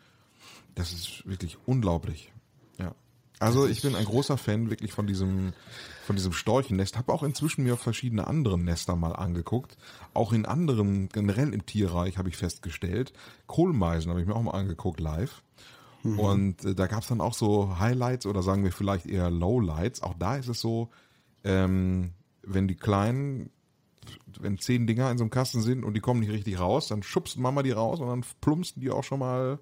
Das 0.76 0.94
ist 0.94 1.28
wirklich 1.28 1.58
unglaublich. 1.66 2.32
Ja. 2.78 2.96
Also 3.40 3.68
ich 3.68 3.82
bin 3.82 3.96
ein 3.96 4.06
großer 4.06 4.38
Fan 4.38 4.70
wirklich 4.70 4.92
von 4.92 5.08
diesem, 5.08 5.54
von 6.06 6.16
diesem 6.16 6.34
Storchennest. 6.34 6.98
Habe 6.98 7.14
auch 7.14 7.24
inzwischen 7.24 7.64
mir 7.64 7.78
verschiedene 7.78 8.28
andere 8.28 8.58
Nester 8.58 8.96
mal 8.96 9.14
angeguckt. 9.14 9.78
Auch 10.14 10.34
in 10.34 10.46
anderen, 10.46 11.10
generell 11.10 11.54
im 11.54 11.66
Tierreich 11.66 12.18
habe 12.18 12.30
ich 12.30 12.38
festgestellt. 12.38 13.14
Kohlmeisen 13.48 14.10
habe 14.10 14.22
ich 14.22 14.28
mir 14.28 14.36
auch 14.36 14.44
mal 14.44 14.52
angeguckt 14.52 15.00
live. 15.00 15.42
Mhm. 16.04 16.20
Und 16.20 16.66
äh, 16.66 16.76
da 16.76 16.88
gab 16.88 17.02
es 17.02 17.08
dann 17.08 17.22
auch 17.22 17.34
so 17.34 17.80
Highlights 17.80 18.26
oder 18.26 18.42
sagen 18.42 18.64
wir 18.64 18.72
vielleicht 18.72 19.06
eher 19.06 19.30
Lowlights. 19.30 20.02
Auch 20.02 20.16
da 20.18 20.36
ist 20.38 20.48
es 20.48 20.60
so, 20.60 20.90
ähm, 21.44 22.12
wenn 22.44 22.68
die 22.68 22.76
Kleinen, 22.76 23.52
wenn 24.40 24.58
zehn 24.58 24.88
Dinger 24.88 25.12
in 25.12 25.18
so 25.18 25.24
einem 25.24 25.32
Kasten 25.32 25.62
sind 25.62 25.84
und 25.84 25.94
die 25.94 26.00
kommen 26.00 26.20
nicht 26.20 26.32
richtig 26.32 26.60
raus, 26.60 26.88
dann 26.88 27.04
schubst 27.04 27.38
Mama 27.38 27.64
die 27.64 27.72
raus 27.72 28.00
und 28.00 28.08
dann 28.08 28.26
plumpsen 28.42 28.82
die 28.82 28.90
auch 28.90 29.04
schon 29.04 29.20
mal 29.20 29.60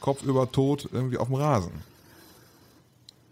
Kopf 0.00 0.22
über 0.22 0.50
tot 0.50 0.88
irgendwie 0.92 1.18
auf 1.18 1.28
dem 1.28 1.36
Rasen. 1.36 1.72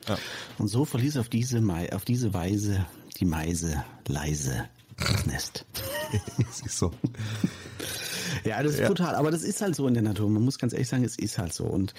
Ja. 0.09 0.19
Und 0.59 0.69
so 0.69 0.85
verließ 0.85 1.17
auf 1.19 1.29
diese, 1.29 1.63
auf 1.93 2.05
diese 2.05 2.35
Weise 2.35 2.87
die 3.19 3.25
Meise 3.25 3.85
leise 4.07 4.69
das 4.97 5.27
Nest. 5.27 5.67
Siehst 6.51 6.79
so. 6.79 6.93
Ja, 8.47 8.63
das 8.63 8.75
ist 8.75 8.81
ja. 8.81 8.89
brutal. 8.89 9.15
Aber 9.15 9.31
das 9.31 9.43
ist 9.43 9.61
halt 9.61 9.75
so 9.75 9.87
in 9.87 9.95
der 9.95 10.03
Natur. 10.03 10.31
Man 10.31 10.43
muss 10.43 10.59
ganz 10.59 10.73
ehrlich 10.73 10.89
sagen, 10.89 11.05
es 11.05 11.19
ist 11.19 11.39
halt 11.39 11.53
so. 11.53 11.65
Und 11.65 11.95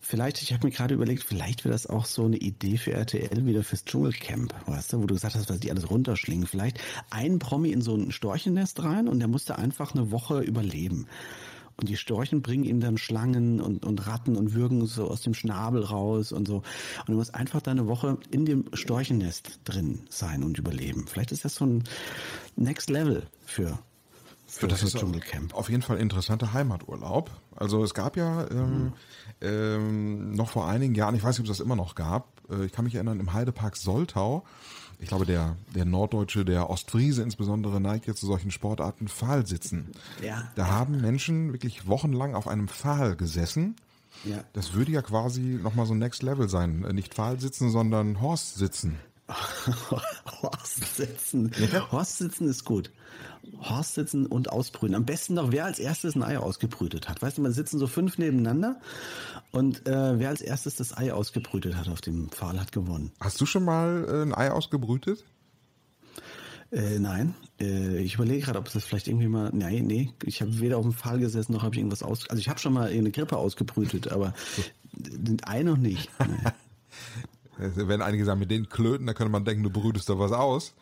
vielleicht, 0.00 0.40
ich 0.42 0.52
habe 0.52 0.66
mir 0.66 0.72
gerade 0.72 0.94
überlegt, 0.94 1.24
vielleicht 1.24 1.64
wäre 1.64 1.72
das 1.72 1.86
auch 1.86 2.06
so 2.06 2.24
eine 2.24 2.36
Idee 2.36 2.76
für 2.76 2.92
RTL 2.92 3.44
wieder 3.44 3.62
fürs 3.62 3.84
Dschungelcamp, 3.84 4.54
weißt 4.66 4.92
du, 4.92 5.02
wo 5.02 5.06
du 5.06 5.14
gesagt 5.14 5.34
hast, 5.34 5.50
was 5.50 5.60
die 5.60 5.70
alles 5.70 5.90
runterschlingen. 5.90 6.46
Vielleicht 6.46 6.78
ein 7.10 7.38
Promi 7.38 7.70
in 7.70 7.82
so 7.82 7.94
ein 7.94 8.12
Storchennest 8.12 8.82
rein 8.82 9.08
und 9.08 9.18
der 9.18 9.28
musste 9.28 9.58
einfach 9.58 9.94
eine 9.94 10.10
Woche 10.10 10.40
überleben. 10.40 11.06
Und 11.80 11.88
die 11.88 11.96
Storchen 11.96 12.42
bringen 12.42 12.64
ihm 12.64 12.80
dann 12.80 12.98
Schlangen 12.98 13.60
und, 13.60 13.84
und 13.84 14.06
Ratten 14.08 14.36
und 14.36 14.52
würgen 14.52 14.84
so 14.86 15.08
aus 15.08 15.20
dem 15.20 15.32
Schnabel 15.32 15.84
raus 15.84 16.32
und 16.32 16.48
so. 16.48 16.56
Und 16.56 17.08
du 17.08 17.14
musst 17.14 17.36
einfach 17.36 17.62
deine 17.62 17.86
Woche 17.86 18.18
in 18.32 18.44
dem 18.44 18.64
Storchennest 18.72 19.60
drin 19.64 20.00
sein 20.10 20.42
und 20.42 20.58
überleben. 20.58 21.06
Vielleicht 21.06 21.30
ist 21.30 21.44
das 21.44 21.54
so 21.54 21.66
ein 21.66 21.84
Next 22.56 22.90
Level 22.90 23.28
für, 23.44 23.78
für 24.48 24.68
das 24.68 24.82
ist 24.82 24.98
Dschungelcamp. 24.98 25.54
Auf 25.54 25.68
jeden 25.68 25.82
Fall 25.82 25.98
interessanter 25.98 26.52
Heimaturlaub. 26.52 27.30
Also 27.54 27.84
es 27.84 27.94
gab 27.94 28.16
ja 28.16 28.48
ähm, 28.50 28.84
mhm. 28.84 28.92
ähm, 29.40 30.30
noch 30.32 30.50
vor 30.50 30.68
einigen 30.68 30.94
Jahren, 30.94 31.14
ich 31.14 31.22
weiß 31.22 31.38
nicht, 31.38 31.46
ob 31.46 31.52
es 31.52 31.58
das 31.58 31.64
immer 31.64 31.76
noch 31.76 31.94
gab, 31.94 32.28
äh, 32.50 32.64
ich 32.64 32.72
kann 32.72 32.84
mich 32.84 32.94
erinnern, 32.94 33.20
im 33.20 33.32
Heidepark 33.32 33.76
Soltau 33.76 34.44
ich 35.00 35.08
glaube, 35.08 35.26
der, 35.26 35.56
der 35.74 35.84
Norddeutsche, 35.84 36.44
der 36.44 36.70
Ostfriese 36.70 37.22
insbesondere 37.22 37.80
neigt 37.80 38.06
ja 38.06 38.14
zu 38.14 38.26
solchen 38.26 38.50
Sportarten 38.50 39.08
Pfahlsitzen. 39.08 39.92
Ja. 40.22 40.50
Da 40.56 40.68
haben 40.68 41.00
Menschen 41.00 41.52
wirklich 41.52 41.86
wochenlang 41.86 42.34
auf 42.34 42.48
einem 42.48 42.68
Pfahl 42.68 43.14
gesessen. 43.14 43.76
Ja. 44.24 44.42
Das 44.54 44.74
würde 44.74 44.90
ja 44.90 45.02
quasi 45.02 45.58
nochmal 45.62 45.86
so 45.86 45.94
Next 45.94 46.22
Level 46.22 46.48
sein. 46.48 46.80
Nicht 46.92 47.14
Pfahl 47.14 47.38
sitzen, 47.38 47.70
sondern 47.70 48.20
Horst 48.20 48.56
sitzen. 48.56 48.98
Horst 50.42 50.96
sitzen. 50.96 51.50
Ja. 51.72 51.90
Horst 51.92 52.18
sitzen 52.18 52.48
ist 52.48 52.64
gut. 52.64 52.90
Horst 53.60 53.94
sitzen 53.94 54.26
und 54.26 54.50
ausbrüten. 54.50 54.94
Am 54.94 55.04
besten 55.04 55.34
noch, 55.34 55.52
wer 55.52 55.64
als 55.64 55.78
erstes 55.78 56.14
ein 56.14 56.22
Ei 56.22 56.38
ausgebrütet 56.38 57.08
hat. 57.08 57.20
Weißt 57.20 57.38
du, 57.38 57.42
man 57.42 57.52
sitzen 57.52 57.78
so 57.78 57.86
fünf 57.86 58.18
nebeneinander 58.18 58.80
und 59.50 59.86
äh, 59.86 60.18
wer 60.18 60.30
als 60.30 60.40
erstes 60.40 60.76
das 60.76 60.96
Ei 60.96 61.12
ausgebrütet 61.12 61.76
hat 61.76 61.88
auf 61.88 62.00
dem 62.00 62.30
Pfahl, 62.30 62.58
hat 62.58 62.72
gewonnen. 62.72 63.12
Hast 63.20 63.40
du 63.40 63.46
schon 63.46 63.64
mal 63.64 64.06
äh, 64.08 64.22
ein 64.22 64.34
Ei 64.34 64.50
ausgebrütet? 64.50 65.24
Äh, 66.70 66.98
nein, 66.98 67.34
äh, 67.60 67.98
ich 67.98 68.14
überlege 68.14 68.44
gerade, 68.44 68.58
ob 68.58 68.66
es 68.66 68.74
das 68.74 68.84
vielleicht 68.84 69.08
irgendwie 69.08 69.28
mal. 69.28 69.50
Nein, 69.54 69.86
nee, 69.86 70.12
ich 70.24 70.42
habe 70.42 70.60
weder 70.60 70.76
auf 70.76 70.84
dem 70.84 70.92
Pfahl 70.92 71.18
gesessen 71.18 71.52
noch 71.52 71.62
habe 71.62 71.74
ich 71.74 71.78
irgendwas 71.78 72.02
aus. 72.02 72.28
Also 72.28 72.40
ich 72.40 72.48
habe 72.48 72.58
schon 72.58 72.74
mal 72.74 72.90
eine 72.90 73.10
Grippe 73.10 73.38
ausgebrütet, 73.38 74.08
aber 74.08 74.34
ein 74.94 75.38
Ei 75.44 75.62
noch 75.62 75.78
nicht. 75.78 76.10
Nee. 76.20 76.50
Wenn 77.58 78.02
einige 78.02 78.24
sagen, 78.24 78.38
mit 78.38 78.50
den 78.50 78.68
Klöten, 78.68 79.06
da 79.06 79.14
könnte 79.14 79.32
man 79.32 79.44
denken, 79.44 79.64
du 79.64 79.70
brütest 79.70 80.08
da 80.08 80.18
was 80.18 80.32
aus. 80.32 80.74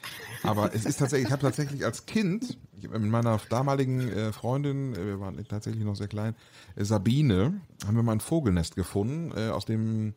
Aber 0.43 0.75
es 0.75 0.85
ist 0.85 0.99
tatsächlich, 0.99 1.29
ich 1.29 1.33
habe 1.33 1.43
tatsächlich 1.43 1.85
als 1.85 2.05
Kind 2.05 2.59
mit 2.83 3.03
meiner 3.03 3.41
damaligen 3.49 4.09
äh, 4.09 4.33
Freundin, 4.33 4.95
äh, 4.95 5.07
wir 5.07 5.21
waren 5.21 5.43
tatsächlich 5.49 5.85
noch 5.85 5.97
sehr 5.97 6.09
klein, 6.09 6.35
äh, 6.77 6.85
Sabine, 6.85 7.61
haben 7.87 7.97
wir 7.97 8.03
mal 8.03 8.13
ein 8.13 8.21
Vogelnest 8.21 8.77
gefunden, 8.77 9.33
aus 9.33 9.65
dem 9.65 10.15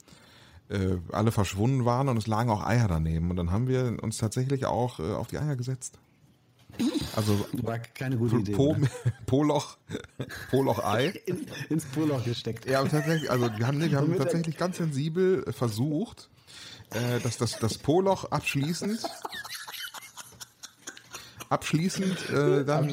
alle 1.12 1.32
verschwunden 1.32 1.84
waren 1.86 2.10
und 2.10 2.18
es 2.18 2.28
lagen 2.28 2.52
auch 2.52 2.64
Eier 2.64 2.88
daneben. 2.88 3.32
Und 3.32 3.38
dann 3.38 3.52
haben 3.52 3.68
wir 3.68 3.98
uns 4.04 4.20
tatsächlich 4.20 4.68
auch 4.68 5.00
auf 5.00 5.26
die 5.26 5.40
Eier 5.40 5.56
gesetzt. 5.56 5.98
Also 7.16 7.44
war 7.64 7.80
keine 7.80 8.18
gute 8.18 8.36
Idee. 8.38 8.52
Po, 8.52 8.76
Poloch, 9.26 9.78
Poloch 10.52 10.84
Ei. 10.84 11.08
In, 11.26 11.48
ins 11.70 11.86
Poloch 11.86 12.24
gesteckt. 12.24 12.70
Ja, 12.70 12.84
tatsächlich, 12.84 13.32
also 13.32 13.50
wir 13.58 13.66
haben, 13.66 13.82
wir 13.82 13.98
haben 13.98 14.16
tatsächlich 14.16 14.58
ganz 14.58 14.78
sensibel 14.78 15.52
versucht, 15.52 16.30
äh, 16.92 17.20
dass 17.20 17.38
das, 17.38 17.58
das 17.60 17.78
Po-Loch 17.78 18.26
abschließend 18.26 19.02
abschließend 21.50 22.30
äh, 22.30 22.64
dann. 22.64 22.90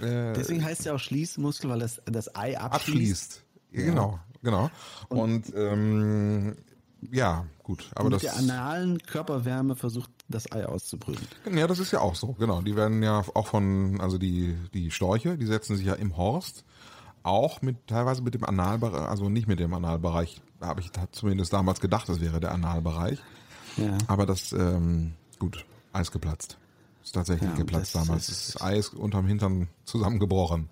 Äh, 0.00 0.32
Deswegen 0.34 0.64
heißt 0.64 0.80
es 0.80 0.86
ja 0.86 0.94
auch 0.94 0.98
Schließmuskel, 0.98 1.70
weil 1.70 1.80
das, 1.80 2.00
das 2.06 2.34
Ei 2.34 2.58
abschließt. 2.58 3.42
abschließt. 3.42 3.44
Ja. 3.72 3.84
Genau, 3.84 4.20
genau. 4.42 4.70
Und, 5.08 5.20
Und 5.20 5.54
ähm, 5.56 6.56
ja, 7.12 7.46
gut. 7.62 7.90
Aber 7.94 8.04
mit 8.04 8.14
das, 8.14 8.22
der 8.22 8.36
analen 8.36 8.98
Körperwärme 8.98 9.76
versucht 9.76 10.10
das 10.28 10.50
Ei 10.52 10.64
auszubrüten. 10.66 11.26
Ja, 11.54 11.66
das 11.66 11.78
ist 11.78 11.92
ja 11.92 12.00
auch 12.00 12.14
so, 12.14 12.32
genau. 12.32 12.62
Die 12.62 12.76
werden 12.76 13.02
ja 13.02 13.24
auch 13.34 13.46
von, 13.46 14.00
also 14.00 14.18
die, 14.18 14.56
die 14.72 14.90
Storche, 14.90 15.36
die 15.36 15.46
setzen 15.46 15.76
sich 15.76 15.86
ja 15.86 15.94
im 15.94 16.16
Horst 16.16 16.64
auch 17.22 17.62
mit 17.62 17.86
teilweise 17.86 18.22
mit 18.22 18.34
dem 18.34 18.44
Analbereich, 18.44 19.08
also 19.08 19.28
nicht 19.28 19.48
mit 19.48 19.58
dem 19.58 19.72
Analbereich, 19.74 20.42
habe 20.66 20.80
ich 20.80 20.90
zumindest 21.12 21.52
damals 21.52 21.80
gedacht, 21.80 22.08
das 22.08 22.20
wäre 22.20 22.40
der 22.40 22.52
Analbereich. 22.52 23.18
Ja. 23.76 23.98
Aber 24.06 24.26
das, 24.26 24.52
ähm, 24.52 25.14
gut, 25.38 25.64
Eis 25.92 26.10
geplatzt. 26.10 26.58
Ist 27.02 27.14
tatsächlich 27.14 27.50
ja, 27.50 27.56
geplatzt 27.56 27.94
das, 27.94 28.06
damals. 28.06 28.26
Das, 28.26 28.52
das 28.52 28.62
Eis 28.62 28.88
unterm 28.88 29.26
Hintern 29.26 29.68
zusammengebrochen. 29.84 30.70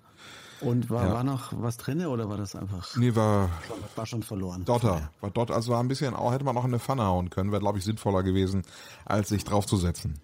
Und 0.61 0.89
war, 0.89 1.05
ja. 1.05 1.13
war 1.13 1.23
noch 1.23 1.51
was 1.57 1.77
drin 1.77 2.05
oder 2.05 2.29
war 2.29 2.37
das 2.37 2.55
einfach? 2.55 2.95
Nee, 2.95 3.15
war. 3.15 3.49
War 3.95 4.05
schon 4.05 4.23
verloren. 4.23 4.63
Dotter. 4.63 5.09
War 5.19 5.29
dort, 5.29 5.51
also 5.51 5.73
war 5.73 5.81
ein 5.81 5.89
bisschen, 5.89 6.13
auch 6.13 6.31
hätte 6.31 6.45
man 6.45 6.57
auch 6.57 6.63
in 6.63 6.71
eine 6.71 6.79
Pfanne 6.79 7.03
hauen 7.03 7.29
können, 7.29 7.51
wäre, 7.51 7.59
glaube 7.59 7.79
ich, 7.79 7.83
sinnvoller 7.83 8.23
gewesen, 8.23 8.63
als 9.03 9.29
sich 9.29 9.43
draufzusetzen. 9.43 10.19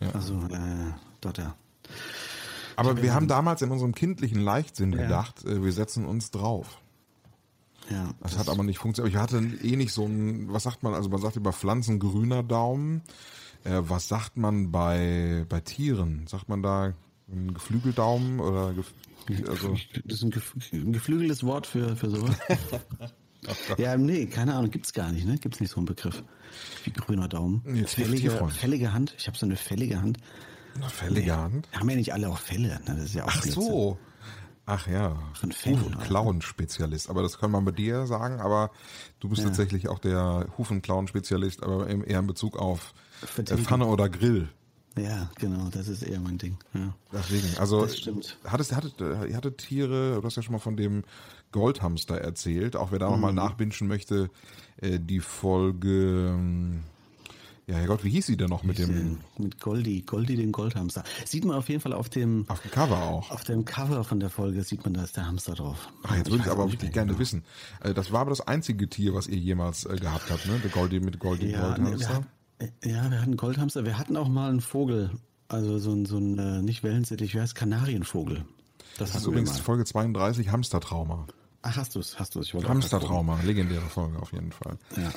Ja. 0.00 0.10
Also, 0.12 0.34
äh, 0.34 0.92
Dotter. 1.20 1.54
Aber 2.76 3.00
wir 3.02 3.14
haben 3.14 3.28
damals 3.28 3.62
in 3.62 3.70
unserem 3.70 3.94
kindlichen 3.94 4.40
Leichtsinn 4.40 4.92
gedacht, 4.92 5.44
äh, 5.44 5.62
wir 5.62 5.72
setzen 5.72 6.06
uns 6.06 6.30
drauf. 6.30 6.78
Ja, 7.90 8.14
das, 8.20 8.32
das, 8.32 8.38
hat 8.38 8.48
aber 8.48 8.62
nicht 8.62 8.78
funktioniert. 8.78 9.14
Ich 9.14 9.20
hatte 9.20 9.38
eh 9.38 9.76
nicht 9.76 9.92
so 9.92 10.06
ein, 10.06 10.52
was 10.52 10.62
sagt 10.62 10.82
man, 10.82 10.94
also 10.94 11.08
man 11.10 11.20
sagt 11.20 11.36
über 11.36 11.52
Pflanzen 11.52 11.98
grüner 11.98 12.42
Daumen. 12.42 13.02
Äh, 13.64 13.82
was 13.82 14.08
sagt 14.08 14.36
man 14.36 14.70
bei, 14.70 15.44
bei 15.48 15.60
Tieren? 15.60 16.26
Sagt 16.26 16.48
man 16.48 16.62
da 16.62 16.94
ein 17.30 17.54
Geflügeldaumen 17.54 18.40
oder 18.40 18.74
also 19.48 19.76
Das 20.04 20.20
ist 20.20 20.22
ein, 20.22 20.32
ein 20.72 20.92
geflügeltes 20.92 21.44
Wort 21.44 21.66
für, 21.66 21.96
für 21.96 22.10
sowas. 22.10 22.36
ja, 23.78 23.96
nee, 23.96 24.26
keine 24.26 24.54
Ahnung, 24.54 24.70
gibt's 24.70 24.92
gar 24.92 25.10
nicht, 25.12 25.26
ne? 25.26 25.38
Gibt's 25.38 25.60
nicht 25.60 25.70
so 25.70 25.76
einen 25.76 25.86
Begriff 25.86 26.22
wie 26.84 26.90
grüner 26.90 27.28
Daumen. 27.28 27.62
Fällige, 27.86 28.30
fällige 28.48 28.92
Hand. 28.92 29.14
Ich 29.18 29.26
habe 29.26 29.36
so 29.36 29.46
eine 29.46 29.56
fällige 29.56 30.00
Hand. 30.00 30.18
Eine 30.76 30.88
fällige 30.88 31.36
Hand? 31.36 31.68
Haben 31.72 31.90
ja 31.90 31.96
nicht 31.96 32.12
alle 32.12 32.28
auch 32.28 32.38
Fälle. 32.38 32.80
Ne? 32.86 32.94
Das 32.96 33.04
ist 33.04 33.14
ja 33.14 33.24
auch 33.24 33.28
Ach 33.28 33.42
Blödsinn. 33.42 33.62
so. 33.62 33.98
Ach 34.66 34.86
ja. 34.86 35.18
Huf- 35.42 35.84
und 35.84 36.00
Klauen-Spezialist. 36.00 37.10
Aber 37.10 37.22
das 37.22 37.38
kann 37.38 37.50
man 37.50 37.64
bei 37.64 37.70
dir 37.70 38.06
sagen, 38.06 38.40
aber 38.40 38.70
du 39.20 39.28
bist 39.28 39.42
ja. 39.42 39.48
tatsächlich 39.48 39.88
auch 39.88 39.98
der 39.98 40.46
Huf- 40.56 40.70
und 40.70 40.82
Klauen-Spezialist, 40.82 41.62
aber 41.62 41.86
eher 41.88 42.18
in 42.18 42.26
Bezug 42.26 42.56
auf 42.56 42.94
äh, 43.36 43.56
Pfanne 43.56 43.86
oder 43.86 44.08
Grill. 44.08 44.48
Ja, 44.96 45.28
genau, 45.36 45.68
das 45.70 45.88
ist 45.88 46.02
eher 46.02 46.20
mein 46.20 46.38
Ding. 46.38 46.56
Ja. 46.72 46.94
Deswegen, 47.12 47.58
also 47.58 47.82
das 47.82 47.98
stimmt. 47.98 48.38
Hattest, 48.44 48.74
hattet, 48.74 49.00
ihr 49.00 49.36
hattet 49.36 49.58
Tiere, 49.58 50.20
du 50.20 50.22
hast 50.24 50.36
ja 50.36 50.42
schon 50.42 50.52
mal 50.52 50.60
von 50.60 50.76
dem 50.76 51.02
Goldhamster 51.50 52.18
erzählt, 52.18 52.76
auch 52.76 52.92
wer 52.92 53.00
da 53.00 53.06
mhm. 53.06 53.12
nochmal 53.12 53.32
nachbinschen 53.32 53.88
möchte, 53.88 54.30
äh, 54.76 55.00
die 55.00 55.20
Folge 55.20 56.28
ähm, 56.32 56.84
ja, 57.66 57.76
Herrgott, 57.76 58.04
wie 58.04 58.10
hieß 58.10 58.26
sie 58.26 58.36
denn 58.36 58.50
noch 58.50 58.62
mit 58.62 58.78
dem? 58.78 59.20
Mit 59.38 59.58
Goldi, 59.58 60.02
Goldi 60.02 60.36
den 60.36 60.52
Goldhamster. 60.52 61.02
Sieht 61.24 61.46
man 61.46 61.56
auf 61.56 61.70
jeden 61.70 61.80
Fall 61.80 61.94
auf 61.94 62.10
dem 62.10 62.44
auf 62.48 62.60
dem 62.60 62.70
Cover 62.70 63.02
auch. 63.02 63.30
Auf 63.30 63.44
dem 63.44 63.64
Cover 63.64 64.04
von 64.04 64.20
der 64.20 64.28
Folge 64.28 64.62
sieht 64.64 64.84
man, 64.84 64.92
da 64.92 65.04
ist 65.04 65.16
der 65.16 65.26
Hamster 65.26 65.54
drauf. 65.54 65.88
Ach, 66.02 66.14
jetzt 66.14 66.30
würde 66.30 66.44
ich 66.44 66.50
aber 66.50 66.70
wirklich 66.70 66.92
gerne 66.92 67.12
genau. 67.12 67.20
wissen. 67.20 67.42
Äh, 67.80 67.94
das 67.94 68.12
war 68.12 68.20
aber 68.20 68.30
das 68.30 68.42
einzige 68.42 68.88
Tier, 68.88 69.14
was 69.14 69.28
ihr 69.28 69.38
jemals 69.38 69.86
äh, 69.86 69.96
gehabt 69.96 70.30
habt, 70.30 70.46
ne? 70.46 70.60
Der 70.62 70.70
Goldi 70.70 71.00
mit 71.00 71.18
Goldi 71.18 71.52
ja, 71.52 71.68
Goldhamster. 71.68 72.08
Wir 72.58 72.66
hatten, 72.66 72.72
ja, 72.84 73.10
wir 73.10 73.22
hatten 73.22 73.36
Goldhamster. 73.38 73.84
Wir 73.86 73.98
hatten 73.98 74.18
auch 74.18 74.28
mal 74.28 74.50
einen 74.50 74.60
Vogel, 74.60 75.12
also 75.48 75.78
so 75.78 75.92
ein 75.92 76.04
so 76.04 76.18
ein 76.18 76.38
äh, 76.38 76.60
nicht 76.60 76.82
Wellensittich, 76.82 77.34
wie 77.34 77.40
heißt 77.40 77.54
Kanarienvogel. 77.54 78.44
Das, 78.98 79.12
das 79.12 79.22
ist 79.22 79.26
übrigens 79.26 79.58
Folge 79.58 79.86
32 79.86 80.50
Hamstertrauma. 80.50 81.26
Ach, 81.66 81.78
hast 81.78 81.94
du 81.94 82.00
es, 82.00 82.18
hast 82.18 82.34
du 82.34 82.40
es. 82.40 82.52
Hamstertrauma, 82.52 83.40
legendäre 83.42 83.86
Folge 83.88 84.18
auf 84.18 84.32
jeden 84.32 84.52
Fall. 84.52 84.76
Ja. 84.98 85.10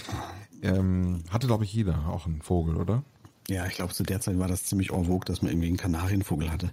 Ähm, 0.61 1.23
hatte, 1.29 1.45
glaube 1.45 1.65
ich, 1.65 1.73
jeder 1.73 2.07
auch 2.07 2.25
einen 2.25 2.41
Vogel, 2.41 2.77
oder? 2.77 3.03
Ja, 3.49 3.65
ich 3.65 3.73
glaube, 3.73 3.93
zu 3.93 4.03
der 4.03 4.21
Zeit 4.21 4.39
war 4.39 4.47
das 4.47 4.63
ziemlich 4.63 4.91
en 4.91 5.05
vogue, 5.05 5.25
dass 5.25 5.41
man 5.41 5.51
irgendwie 5.51 5.67
einen 5.67 5.75
Kanarienvogel 5.75 6.49
hatte. 6.49 6.71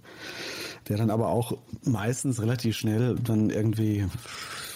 Der 0.89 0.97
dann 0.97 1.11
aber 1.11 1.29
auch 1.29 1.59
meistens 1.83 2.41
relativ 2.41 2.77
schnell 2.77 3.17
dann 3.17 3.51
irgendwie 3.51 4.07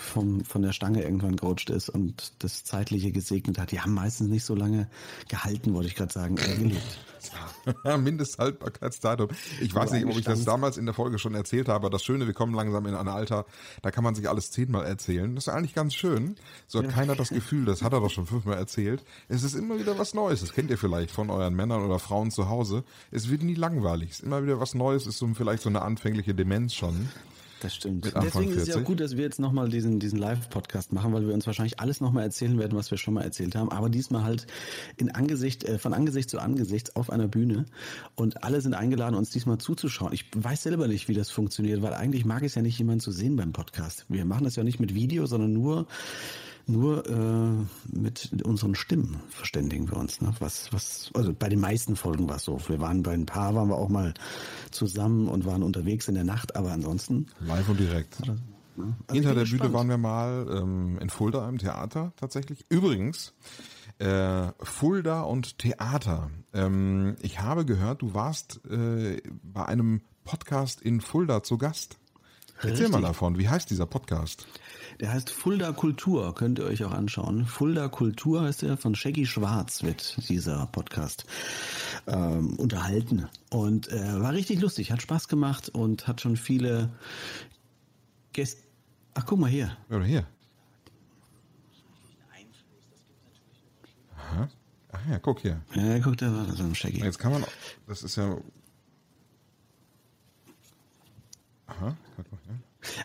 vom, 0.08 0.44
von 0.44 0.62
der 0.62 0.72
Stange 0.72 1.02
irgendwann 1.02 1.36
gerutscht 1.36 1.70
ist 1.70 1.88
und 1.88 2.32
das 2.40 2.64
Zeitliche 2.64 3.12
gesegnet 3.12 3.58
hat. 3.58 3.72
Die 3.72 3.80
haben 3.80 3.94
meistens 3.94 4.28
nicht 4.28 4.44
so 4.44 4.54
lange 4.54 4.88
gehalten, 5.28 5.74
wollte 5.74 5.88
ich 5.88 5.94
gerade 5.94 6.12
sagen, 6.12 6.36
gelebt. 6.36 6.98
Mindesthaltbarkeitsdatum. 7.98 9.28
Ich 9.60 9.74
weiß 9.74 9.92
nicht, 9.92 10.06
ob 10.06 10.16
ich 10.16 10.24
das 10.24 10.44
damals 10.44 10.76
in 10.76 10.86
der 10.86 10.94
Folge 10.94 11.18
schon 11.18 11.34
erzählt 11.34 11.68
habe. 11.68 11.90
Das 11.90 12.02
Schöne, 12.02 12.26
wir 12.26 12.34
kommen 12.34 12.54
langsam 12.54 12.86
in 12.86 12.94
ein 12.94 13.08
Alter, 13.08 13.44
da 13.82 13.90
kann 13.90 14.04
man 14.04 14.14
sich 14.14 14.28
alles 14.28 14.50
zehnmal 14.50 14.86
erzählen. 14.86 15.34
Das 15.34 15.46
ist 15.46 15.52
eigentlich 15.52 15.74
ganz 15.74 15.94
schön. 15.94 16.36
So 16.66 16.78
hat 16.80 16.90
keiner 16.90 17.16
das 17.16 17.30
Gefühl, 17.30 17.64
das 17.64 17.82
hat 17.82 17.92
er 17.92 18.00
doch 18.00 18.10
schon 18.10 18.26
fünfmal 18.26 18.56
erzählt. 18.56 19.04
Es 19.28 19.42
ist 19.42 19.54
immer 19.54 19.78
wieder 19.78 19.98
was 19.98 20.14
Neues. 20.14 20.40
Das 20.40 20.52
kennt 20.52 20.70
ihr 20.70 20.78
vielleicht 20.78 21.10
von 21.10 21.30
euren 21.30 21.54
Männern 21.54 21.82
oder 21.82 21.98
Frauen 21.98 22.30
zu 22.30 22.48
Hause. 22.48 22.84
Es 23.10 23.28
wird 23.30 23.42
nie 23.42 23.54
langweilig. 23.54 24.10
Es 24.10 24.18
ist 24.20 24.24
immer 24.24 24.42
wieder 24.42 24.60
was 24.60 24.74
Neues. 24.74 25.02
Es 25.02 25.14
ist 25.14 25.18
so 25.18 25.28
vielleicht 25.34 25.62
so 25.62 25.68
eine 25.68 25.82
anfängliche 25.82 26.34
Demenz 26.34 26.74
schon. 26.74 27.08
Das 27.60 27.74
stimmt. 27.74 28.04
Deswegen 28.22 28.52
ist 28.52 28.62
es 28.62 28.68
ja 28.68 28.76
auch 28.76 28.84
gut, 28.84 29.00
dass 29.00 29.16
wir 29.16 29.24
jetzt 29.24 29.40
nochmal 29.40 29.68
diesen, 29.68 29.98
diesen 29.98 30.18
Live-Podcast 30.18 30.92
machen, 30.92 31.12
weil 31.12 31.26
wir 31.26 31.34
uns 31.34 31.46
wahrscheinlich 31.46 31.80
alles 31.80 32.00
nochmal 32.00 32.22
erzählen 32.22 32.58
werden, 32.58 32.78
was 32.78 32.90
wir 32.90 32.98
schon 32.98 33.14
mal 33.14 33.22
erzählt 33.22 33.56
haben. 33.56 33.72
Aber 33.72 33.88
diesmal 33.88 34.22
halt 34.22 34.46
in 34.96 35.10
Angesicht, 35.10 35.64
äh, 35.64 35.78
von 35.78 35.92
Angesicht 35.92 36.30
zu 36.30 36.38
Angesicht 36.38 36.94
auf 36.96 37.10
einer 37.10 37.26
Bühne. 37.26 37.66
Und 38.14 38.44
alle 38.44 38.60
sind 38.60 38.74
eingeladen, 38.74 39.16
uns 39.16 39.30
diesmal 39.30 39.58
zuzuschauen. 39.58 40.12
Ich 40.12 40.26
weiß 40.36 40.62
selber 40.62 40.86
nicht, 40.86 41.08
wie 41.08 41.14
das 41.14 41.30
funktioniert, 41.30 41.82
weil 41.82 41.94
eigentlich 41.94 42.24
mag 42.24 42.42
es 42.42 42.54
ja 42.54 42.62
nicht 42.62 42.78
jemand 42.78 43.02
zu 43.02 43.10
sehen 43.10 43.36
beim 43.36 43.52
Podcast. 43.52 44.06
Wir 44.08 44.24
machen 44.24 44.44
das 44.44 44.56
ja 44.56 44.62
nicht 44.62 44.78
mit 44.78 44.94
Video, 44.94 45.26
sondern 45.26 45.52
nur 45.52 45.86
nur 46.68 47.06
äh, 47.06 47.96
mit 47.96 48.30
unseren 48.44 48.74
Stimmen 48.74 49.20
verständigen 49.30 49.90
wir 49.90 49.96
uns. 49.96 50.20
Ne? 50.20 50.32
Was, 50.38 50.72
was, 50.72 51.10
also 51.14 51.32
bei 51.32 51.48
den 51.48 51.60
meisten 51.60 51.96
Folgen 51.96 52.28
war 52.28 52.36
es 52.36 52.44
so. 52.44 52.60
Wir 52.68 52.80
waren 52.80 53.02
bei 53.02 53.12
ein 53.12 53.26
paar, 53.26 53.54
waren 53.54 53.68
wir 53.68 53.76
auch 53.76 53.88
mal 53.88 54.14
zusammen 54.70 55.28
und 55.28 55.46
waren 55.46 55.62
unterwegs 55.62 56.08
in 56.08 56.14
der 56.14 56.24
Nacht, 56.24 56.56
aber 56.56 56.72
ansonsten. 56.72 57.26
Live 57.40 57.68
und 57.68 57.80
direkt. 57.80 58.26
Ne? 58.26 58.38
Also 59.06 59.14
Hinter 59.14 59.34
der. 59.34 59.44
Bühne 59.44 59.72
waren 59.72 59.88
wir 59.88 59.98
mal 59.98 60.46
ähm, 60.50 60.98
in 61.00 61.10
Fulda 61.10 61.48
im 61.48 61.58
Theater 61.58 62.12
tatsächlich. 62.16 62.64
Übrigens, 62.68 63.34
äh, 63.98 64.48
Fulda 64.60 65.22
und 65.22 65.58
Theater. 65.58 66.30
Ähm, 66.52 67.16
ich 67.20 67.40
habe 67.40 67.64
gehört, 67.64 68.02
du 68.02 68.14
warst 68.14 68.60
äh, 68.70 69.20
bei 69.42 69.66
einem 69.66 70.02
Podcast 70.24 70.80
in 70.80 71.00
Fulda 71.00 71.42
zu 71.42 71.58
Gast. 71.58 71.98
Erzähl 72.58 72.70
Richtig. 72.70 72.90
mal 72.90 73.02
davon. 73.02 73.38
Wie 73.38 73.48
heißt 73.48 73.70
dieser 73.70 73.86
Podcast? 73.86 74.46
Der 75.00 75.12
heißt 75.12 75.30
Fulda 75.30 75.70
Kultur, 75.72 76.34
könnt 76.34 76.58
ihr 76.58 76.64
euch 76.64 76.84
auch 76.84 76.90
anschauen. 76.90 77.46
Fulda 77.46 77.88
Kultur 77.88 78.42
heißt 78.42 78.62
der, 78.62 78.76
von 78.76 78.96
Shaggy 78.96 79.26
Schwarz 79.26 79.84
wird 79.84 80.28
dieser 80.28 80.66
Podcast 80.66 81.24
ähm, 82.08 82.54
unterhalten. 82.56 83.28
Und 83.50 83.88
äh, 83.92 84.20
war 84.20 84.32
richtig 84.32 84.60
lustig, 84.60 84.90
hat 84.90 85.00
Spaß 85.00 85.28
gemacht 85.28 85.68
und 85.68 86.08
hat 86.08 86.20
schon 86.20 86.36
viele 86.36 86.90
Gäste. 88.32 88.60
Ach, 89.14 89.24
guck 89.24 89.38
mal 89.38 89.50
hier. 89.50 89.76
Oder 89.88 90.04
hier. 90.04 90.26
Aha. 94.16 94.48
Ach 94.90 95.06
ja, 95.10 95.18
guck 95.20 95.40
hier. 95.40 95.60
Ja, 95.74 96.00
guck, 96.00 96.16
da 96.16 96.32
war 96.34 96.44
so 96.56 96.64
ein 96.64 96.74
Shaggy. 96.74 96.98
Jetzt 96.98 97.18
kann 97.18 97.32
man, 97.32 97.44
das 97.86 98.02
ist 98.02 98.16
ja. 98.16 98.36
Aha. 101.68 101.96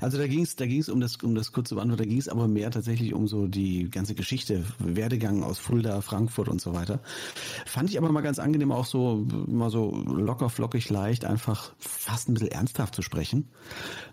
Also 0.01 0.17
da 0.17 0.27
ging 0.27 0.43
es, 0.43 0.55
da 0.55 0.65
ging 0.65 0.79
es 0.79 0.89
um 0.89 0.99
das, 0.99 1.17
um 1.17 1.35
das 1.35 1.51
kurze 1.51 1.75
Beantworten, 1.75 2.03
da 2.03 2.09
ging 2.09 2.19
es 2.19 2.29
aber 2.29 2.47
mehr 2.47 2.71
tatsächlich 2.71 3.13
um 3.13 3.27
so 3.27 3.47
die 3.47 3.89
ganze 3.89 4.15
Geschichte, 4.15 4.63
Werdegang 4.79 5.43
aus 5.43 5.59
Fulda, 5.59 6.01
Frankfurt 6.01 6.49
und 6.49 6.61
so 6.61 6.73
weiter. 6.73 6.99
Fand 7.65 7.89
ich 7.89 7.97
aber 7.97 8.11
mal 8.11 8.21
ganz 8.21 8.39
angenehm, 8.39 8.71
auch 8.71 8.85
so 8.85 9.25
mal 9.47 9.69
so 9.69 9.91
locker, 10.05 10.49
flockig, 10.49 10.89
leicht, 10.89 11.25
einfach 11.25 11.73
fast 11.79 12.29
ein 12.29 12.33
bisschen 12.33 12.51
ernsthaft 12.51 12.95
zu 12.95 13.01
sprechen. 13.01 13.49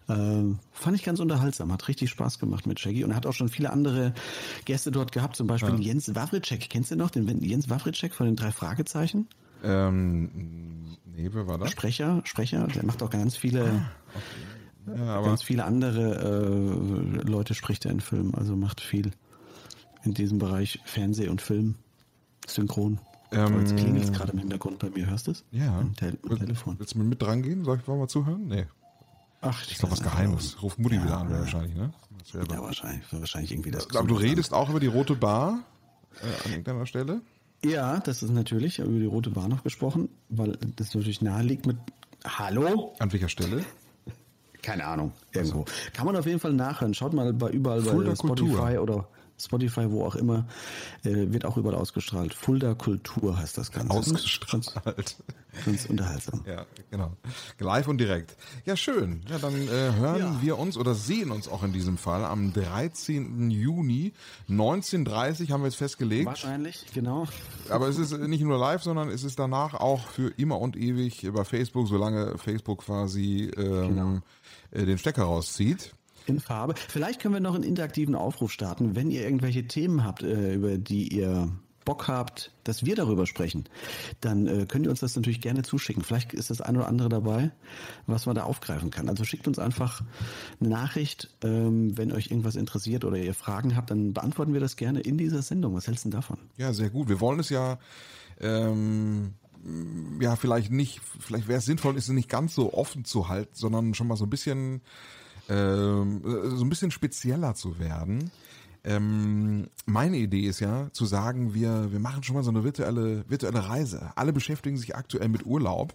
Ähm, 0.09 0.59
fand 0.73 0.97
ich 0.97 1.05
ganz 1.05 1.21
unterhaltsam, 1.21 1.73
hat 1.73 1.87
richtig 1.89 2.11
Spaß 2.11 2.39
gemacht 2.39 2.67
mit 2.67 2.81
Shaggy 2.81 3.05
und 3.05 3.15
hat 3.15 3.27
auch 3.27 3.35
schon 3.35 3.49
viele 3.49 3.71
andere 3.71 4.15
Gäste 4.65 4.91
dort 4.91 5.13
gehabt, 5.13 5.37
zum 5.37 5.47
Beispiel 5.47 5.75
ja. 5.75 5.81
Jens 5.81 6.15
Wawritschek. 6.15 6.69
Kennst 6.69 6.91
du 6.91 6.97
noch 6.97 7.11
den 7.11 7.43
Jens 7.43 7.71
Wawritschek 7.71 8.15
von 8.15 8.27
den 8.27 8.37
drei 8.37 8.51
Fragezeichen? 8.51 9.29
Ähm, 9.63 10.97
nee, 11.05 11.29
wer 11.33 11.47
war 11.47 11.59
das? 11.59 11.71
Sprecher, 11.71 12.23
Sprecher, 12.25 12.67
der 12.67 12.85
macht 12.85 13.03
auch 13.03 13.11
ganz 13.11 13.37
viele. 13.37 13.65
Ah, 13.65 13.91
okay 14.17 14.60
ja, 14.87 15.23
Ganz 15.23 15.43
viele 15.43 15.65
andere 15.65 17.23
äh, 17.25 17.29
Leute 17.29 17.55
spricht 17.55 17.85
er 17.85 17.93
in 17.93 18.01
Filmen, 18.01 18.35
also 18.35 18.57
macht 18.57 18.81
viel 18.81 19.13
in 20.03 20.15
diesem 20.15 20.39
Bereich 20.39 20.81
Fernseh 20.85 21.29
und 21.29 21.43
Film, 21.43 21.77
Synchron. 22.47 22.99
Ähm, 23.33 23.61
jetzt 23.61 23.77
klingelt 23.77 24.05
es 24.05 24.13
gerade 24.13 24.33
im 24.33 24.39
Hintergrund 24.39 24.79
bei 24.79 24.91
mir, 24.91 25.07
hörst 25.07 25.29
du 25.29 25.33
es? 25.33 25.45
Ja. 25.53 25.81
Im, 25.81 25.95
Te 25.95 26.19
Will, 26.23 26.39
Telefon. 26.39 26.79
Willst 26.79 26.95
du 26.95 26.99
mir 26.99 27.05
mit 27.05 27.23
dran 27.23 27.43
gehen? 27.43 27.65
Soll 27.65 27.79
ich 27.79 27.87
mal 27.87 28.09
zuhören? 28.09 28.49
Nee. 28.49 28.67
Ach, 29.41 29.63
ich 29.65 29.73
ist 29.73 29.83
doch 29.83 29.91
was 29.91 30.03
Geheimes. 30.03 30.63
Ruf 30.63 30.77
Mutti 30.79 30.97
ja, 30.97 31.05
wieder 31.05 31.19
an, 31.19 31.31
ja. 31.31 31.39
wahrscheinlich, 31.41 31.75
ne? 31.75 31.93
Ja, 32.33 32.63
wahrscheinlich. 32.63 33.05
Wahrscheinlich 33.13 33.53
irgendwie 33.53 33.71
das. 33.71 33.95
Aber 33.95 34.07
du 34.07 34.15
redest 34.15 34.53
auch 34.53 34.69
über 34.69 34.81
die 34.81 34.87
Rote 34.87 35.15
Bar 35.15 35.61
äh, 36.21 36.47
an 36.47 36.51
irgendeiner 36.51 36.87
Stelle? 36.87 37.23
Ja, 37.65 38.01
das 38.01 38.23
ist 38.23 38.31
natürlich 38.31 38.79
über 38.79 38.99
die 38.99 39.07
Rote 39.07 39.31
Bar 39.31 39.49
noch 39.49 39.63
gesprochen, 39.63 40.09
weil 40.29 40.59
das 40.77 40.95
natürlich 40.95 41.23
nahe 41.23 41.43
liegt 41.43 41.67
mit 41.67 41.77
Hallo? 42.25 42.95
An 42.99 43.13
welcher 43.13 43.29
Stelle? 43.29 43.65
Keine 44.63 44.85
Ahnung, 44.85 45.13
irgendwo. 45.33 45.61
Also. 45.61 45.73
Kann 45.95 46.07
man 46.07 46.17
auf 46.17 46.27
jeden 46.27 46.41
Fall 46.41 46.53
nachhören. 46.53 46.95
Schaut 46.95 47.13
mal 47.13 47.33
bei 47.33 47.51
überall 47.51 47.81
bei 47.83 47.91
Spotify 48.15 48.27
Kultur. 48.27 48.83
oder 48.83 49.07
Spotify, 49.41 49.91
wo 49.91 50.05
auch 50.05 50.15
immer, 50.15 50.47
äh, 51.05 51.33
wird 51.33 51.45
auch 51.45 51.57
überall 51.57 51.77
ausgestrahlt. 51.77 52.35
Fulda 52.35 52.75
Kultur 52.75 53.39
heißt 53.39 53.59
das 53.59 53.73
Ganze. 53.73 53.91
Ausgestrahlt. 53.91 55.17
Ganz 55.65 55.87
unterhaltsam. 55.87 56.45
Ja, 56.47 56.65
genau. 56.91 57.13
Live 57.59 57.89
und 57.89 57.99
direkt. 57.99 58.37
Ja, 58.65 58.77
schön. 58.77 59.23
Ja, 59.29 59.39
dann 59.39 59.55
äh, 59.55 59.69
hören 59.69 60.19
ja. 60.19 60.39
wir 60.43 60.59
uns 60.59 60.77
oder 60.77 60.95
sehen 60.95 61.31
uns 61.31 61.49
auch 61.49 61.63
in 61.63 61.73
diesem 61.73 61.99
Fall 61.99 62.25
am 62.25 62.53
13. 62.53 63.51
Juni 63.51 64.13
1930 64.49 65.51
haben 65.51 65.63
wir 65.63 65.69
es 65.69 65.75
festgelegt. 65.75 66.27
Wahrscheinlich, 66.27 66.87
genau. 66.95 67.27
Aber 67.69 67.89
es 67.89 67.99
ist 67.99 68.17
nicht 68.17 68.43
nur 68.43 68.59
live, 68.59 68.83
sondern 68.83 69.09
es 69.09 69.25
ist 69.25 69.39
danach 69.39 69.75
auch 69.75 70.07
für 70.09 70.29
immer 70.37 70.61
und 70.61 70.77
ewig 70.77 71.25
über 71.25 71.45
Facebook, 71.45 71.89
solange 71.89 72.39
Facebook 72.39 72.85
quasi 72.85 73.51
ähm, 73.57 73.89
genau. 73.89 74.19
Äh, 74.71 74.85
den 74.87 74.99
Stecker 74.99 75.25
rauszieht. 75.25 75.95
In 76.27 76.41
Farbe. 76.41 76.75
Vielleicht 76.89 77.21
können 77.21 77.35
wir 77.35 77.41
noch 77.41 77.55
einen 77.55 77.65
interaktiven 77.65 78.15
Aufruf 78.15 78.53
starten, 78.53 78.95
wenn 78.95 79.11
ihr 79.11 79.23
irgendwelche 79.23 79.67
Themen 79.67 80.05
habt, 80.05 80.23
äh, 80.23 80.55
über 80.55 80.79
die 80.79 81.09
ihr 81.09 81.51
Bock 81.85 82.09
habt, 82.09 82.53
dass 82.65 82.85
wir 82.85 82.95
darüber 82.95 83.27
sprechen, 83.27 83.65
dann 84.21 84.47
äh, 84.47 84.67
könnt 84.67 84.85
ihr 84.85 84.91
uns 84.91 85.01
das 85.01 85.17
natürlich 85.17 85.41
gerne 85.41 85.63
zuschicken. 85.63 86.03
Vielleicht 86.03 86.33
ist 86.35 86.51
das 86.51 86.61
eine 86.61 86.79
oder 86.79 86.89
andere 86.89 87.09
dabei, 87.09 87.51
was 88.07 88.27
man 88.27 88.37
da 88.37 88.45
aufgreifen 88.45 88.91
kann. 88.91 89.09
Also 89.09 89.25
schickt 89.25 89.49
uns 89.49 89.59
einfach 89.59 90.03
eine 90.61 90.69
Nachricht, 90.69 91.31
ähm, 91.43 91.97
wenn 91.97 92.13
euch 92.13 92.31
irgendwas 92.31 92.55
interessiert 92.55 93.05
oder 93.05 93.17
ihr 93.17 93.35
Fragen 93.35 93.77
habt, 93.77 93.91
dann 93.91 94.13
beantworten 94.13 94.53
wir 94.53 94.61
das 94.61 94.77
gerne 94.77 95.01
in 95.01 95.19
dieser 95.19 95.43
Sendung. 95.43 95.75
Was 95.75 95.87
hältst 95.87 96.05
du 96.05 96.11
davon? 96.11 96.39
Ja, 96.59 96.73
sehr 96.73 96.91
gut. 96.91 97.09
Wir 97.09 97.21
wollen 97.21 97.41
es 97.41 97.49
ja 97.49 97.79
ähm, 98.41 99.35
ja, 100.21 100.37
vielleicht 100.37 100.71
nicht, 100.71 101.01
vielleicht 101.19 101.49
wäre 101.49 101.59
es 101.59 101.65
sinnvoll, 101.65 101.97
ist 101.97 102.09
es 102.09 102.15
nicht 102.15 102.29
ganz 102.29 102.55
so 102.55 102.73
offen 102.73 103.05
zu 103.05 103.29
halten, 103.29 103.51
sondern 103.53 103.95
schon 103.95 104.07
mal 104.07 104.17
so 104.17 104.25
ein 104.25 104.31
bisschen, 104.31 104.81
ähm, 105.51 106.23
so 106.57 106.65
ein 106.65 106.69
bisschen 106.69 106.91
spezieller 106.91 107.55
zu 107.55 107.79
werden. 107.79 108.31
Ähm, 108.83 109.69
meine 109.85 110.17
Idee 110.17 110.47
ist 110.47 110.61
ja 110.61 110.91
zu 110.93 111.05
sagen, 111.05 111.53
wir, 111.53 111.93
wir 111.93 112.01
machen 112.01 112.23
schon 112.23 112.37
mal 112.37 112.43
so 112.43 112.51
eine 112.51 112.65
virtuelle, 112.65 113.25
virtuelle 113.29 113.69
Reise. 113.69 114.13
Alle 114.17 114.33
beschäftigen 114.33 114.79
sich 114.79 114.97
aktuell 114.97 115.29
mit 115.29 115.45
Urlaub 115.45 115.95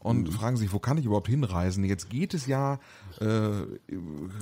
und 0.00 0.28
mhm. 0.28 0.32
fragen 0.32 0.56
sich, 0.56 0.72
wo 0.72 0.78
kann 0.78 0.98
ich 0.98 1.06
überhaupt 1.06 1.28
hinreisen? 1.28 1.84
Jetzt 1.84 2.10
geht 2.10 2.34
es 2.34 2.46
ja 2.46 2.78
äh, 3.20 3.50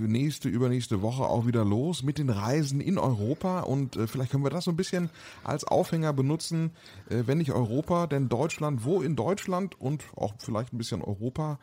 nächste, 0.00 0.48
übernächste 0.48 1.02
Woche 1.02 1.22
auch 1.22 1.46
wieder 1.46 1.64
los 1.64 2.02
mit 2.02 2.18
den 2.18 2.30
Reisen 2.30 2.80
in 2.80 2.98
Europa 2.98 3.60
und 3.60 3.96
äh, 3.96 4.06
vielleicht 4.06 4.32
können 4.32 4.44
wir 4.44 4.50
das 4.50 4.64
so 4.64 4.70
ein 4.70 4.76
bisschen 4.76 5.10
als 5.44 5.64
Aufhänger 5.64 6.12
benutzen, 6.12 6.70
äh, 7.10 7.22
wenn 7.26 7.38
nicht 7.38 7.52
Europa, 7.52 8.06
denn 8.06 8.28
Deutschland, 8.28 8.84
wo 8.84 9.02
in 9.02 9.16
Deutschland 9.16 9.80
und 9.80 10.04
auch 10.16 10.34
vielleicht 10.38 10.72
ein 10.72 10.78
bisschen 10.78 11.02
Europa 11.02 11.58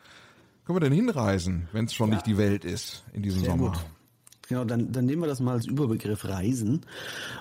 können 0.70 0.82
wir 0.84 0.88
denn 0.88 0.92
hinreisen, 0.92 1.68
wenn 1.72 1.86
es 1.86 1.94
schon 1.94 2.10
ja. 2.10 2.14
nicht 2.14 2.26
die 2.26 2.38
Welt 2.38 2.64
ist 2.64 3.02
in 3.12 3.24
diesem 3.24 3.40
Sehr 3.40 3.50
Sommer? 3.50 3.72
Gut. 3.72 3.84
Genau, 4.48 4.64
dann, 4.64 4.92
dann 4.92 5.04
nehmen 5.04 5.22
wir 5.22 5.26
das 5.26 5.40
mal 5.40 5.54
als 5.54 5.66
Überbegriff 5.66 6.24
Reisen. 6.24 6.86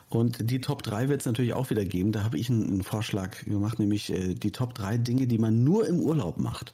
Und 0.09 0.49
die 0.49 0.61
Top 0.61 0.81
3 0.81 1.09
wird 1.09 1.21
es 1.21 1.27
natürlich 1.27 1.53
auch 1.53 1.69
wieder 1.69 1.85
geben. 1.85 2.11
Da 2.11 2.23
habe 2.23 2.39
ich 2.39 2.49
einen, 2.49 2.67
einen, 2.67 2.83
Vorschlag 2.83 3.45
gemacht, 3.45 3.77
nämlich 3.77 4.11
äh, 4.11 4.33
die 4.33 4.51
Top 4.51 4.73
3 4.73 4.97
Dinge, 4.97 5.27
die 5.27 5.37
man 5.37 5.63
nur 5.63 5.87
im 5.87 5.99
Urlaub 5.99 6.37
macht. 6.37 6.73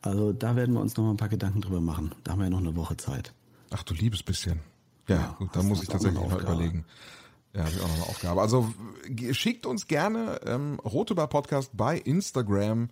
Also 0.00 0.32
da 0.32 0.54
werden 0.54 0.72
wir 0.74 0.80
uns 0.80 0.96
noch 0.96 1.02
mal 1.02 1.10
ein 1.10 1.16
paar 1.16 1.28
Gedanken 1.28 1.62
drüber 1.62 1.80
machen. 1.80 2.12
Da 2.22 2.32
haben 2.32 2.38
wir 2.38 2.44
ja 2.44 2.50
noch 2.50 2.58
eine 2.58 2.76
Woche 2.76 2.96
Zeit. 2.96 3.32
Ach 3.70 3.82
du 3.82 3.94
liebes 3.94 4.22
bisschen. 4.22 4.60
Ja, 5.08 5.16
ja 5.16 5.36
gut, 5.36 5.48
da 5.52 5.64
muss 5.64 5.82
ich 5.82 5.88
tatsächlich 5.88 6.20
mal 6.20 6.40
überlegen. 6.40 6.84
Ja, 7.54 7.62
habe 7.64 7.70
ich 7.70 7.80
auch 7.80 7.88
noch 7.88 7.94
eine 7.94 8.04
Aufgabe. 8.04 8.40
Also 8.40 8.72
schickt 9.32 9.66
uns 9.66 9.88
gerne 9.88 10.40
ähm, 10.46 10.78
Rotebar 10.84 11.28
Podcast 11.28 11.76
bei 11.76 11.98
Instagram 11.98 12.90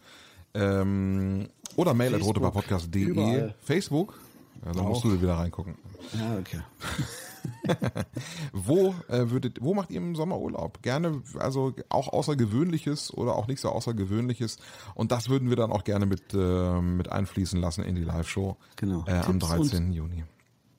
ähm, 0.57 1.49
oder 1.77 1.95
mail 1.95 2.15
at 2.15 2.23
rotebarpodcast.de. 2.23 3.51
Facebook. 3.61 4.19
Ja, 4.65 4.73
da 4.73 4.83
musst 4.83 5.05
du 5.05 5.21
wieder 5.21 5.35
reingucken. 5.35 5.77
Ja, 6.15 6.39
okay. 6.39 6.61
wo 8.53 8.95
äh, 9.09 9.31
würdet, 9.31 9.59
wo 9.61 9.75
macht 9.75 9.91
ihr 9.91 9.99
im 9.99 10.17
Sommer 10.17 10.39
Urlaub? 10.39 10.83
Gerne, 10.83 11.23
also 11.39 11.75
auch 11.89 12.09
Außergewöhnliches 12.09 13.13
oder 13.13 13.37
auch 13.37 13.47
nicht 13.47 13.61
so 13.61 13.69
Außergewöhnliches. 13.69 14.59
Und 14.95 15.13
das 15.13 15.29
würden 15.29 15.49
wir 15.49 15.57
dann 15.57 15.71
auch 15.71 15.85
gerne 15.85 16.07
mit, 16.07 16.35
äh, 16.35 16.81
mit 16.81 17.11
einfließen 17.11 17.61
lassen 17.61 17.85
in 17.85 17.95
die 17.95 18.05
Live-Show 18.05 18.57
genau. 18.77 19.05
äh, 19.07 19.13
am 19.13 19.39
13. 19.39 19.93
Juni. 19.93 20.25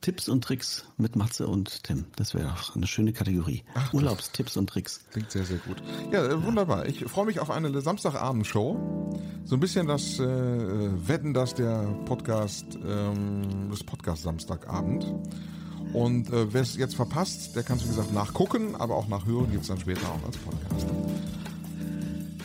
Tipps 0.01 0.29
und 0.29 0.43
Tricks 0.43 0.85
mit 0.97 1.15
Matze 1.15 1.47
und 1.47 1.83
Tim. 1.83 2.05
Das 2.15 2.33
wäre 2.33 2.51
auch 2.53 2.75
eine 2.75 2.87
schöne 2.87 3.13
Kategorie. 3.13 3.63
Ach, 3.73 3.93
Urlaubstipps 3.93 4.55
und 4.55 4.69
Tricks. 4.69 5.01
Klingt 5.11 5.31
sehr, 5.31 5.43
sehr 5.43 5.57
gut. 5.57 5.81
Ja, 6.11 6.25
äh, 6.25 6.43
wunderbar. 6.43 6.85
Ich 6.85 7.03
freue 7.05 7.25
mich 7.25 7.39
auf 7.39 7.49
eine 7.49 7.81
Samstagabendshow. 7.81 9.11
So 9.45 9.55
ein 9.55 9.59
bisschen 9.59 9.87
das 9.87 10.19
äh, 10.19 11.07
Wetten, 11.07 11.33
dass 11.33 11.55
der 11.55 11.83
Podcast, 12.05 12.77
ähm, 12.85 13.69
das 13.69 13.83
Podcast 13.83 14.23
Samstagabend. 14.23 15.13
Und 15.93 16.29
äh, 16.31 16.53
wer 16.53 16.61
es 16.61 16.75
jetzt 16.77 16.95
verpasst, 16.95 17.55
der 17.55 17.63
kann 17.63 17.77
es 17.77 17.83
wie 17.85 17.89
gesagt 17.89 18.13
nachgucken, 18.13 18.75
aber 18.75 18.95
auch 18.95 19.07
nachhören 19.07 19.49
gibt 19.51 19.63
es 19.63 19.67
dann 19.69 19.79
später 19.79 20.07
auch 20.09 20.25
als 20.25 20.37
Podcast. 20.37 20.87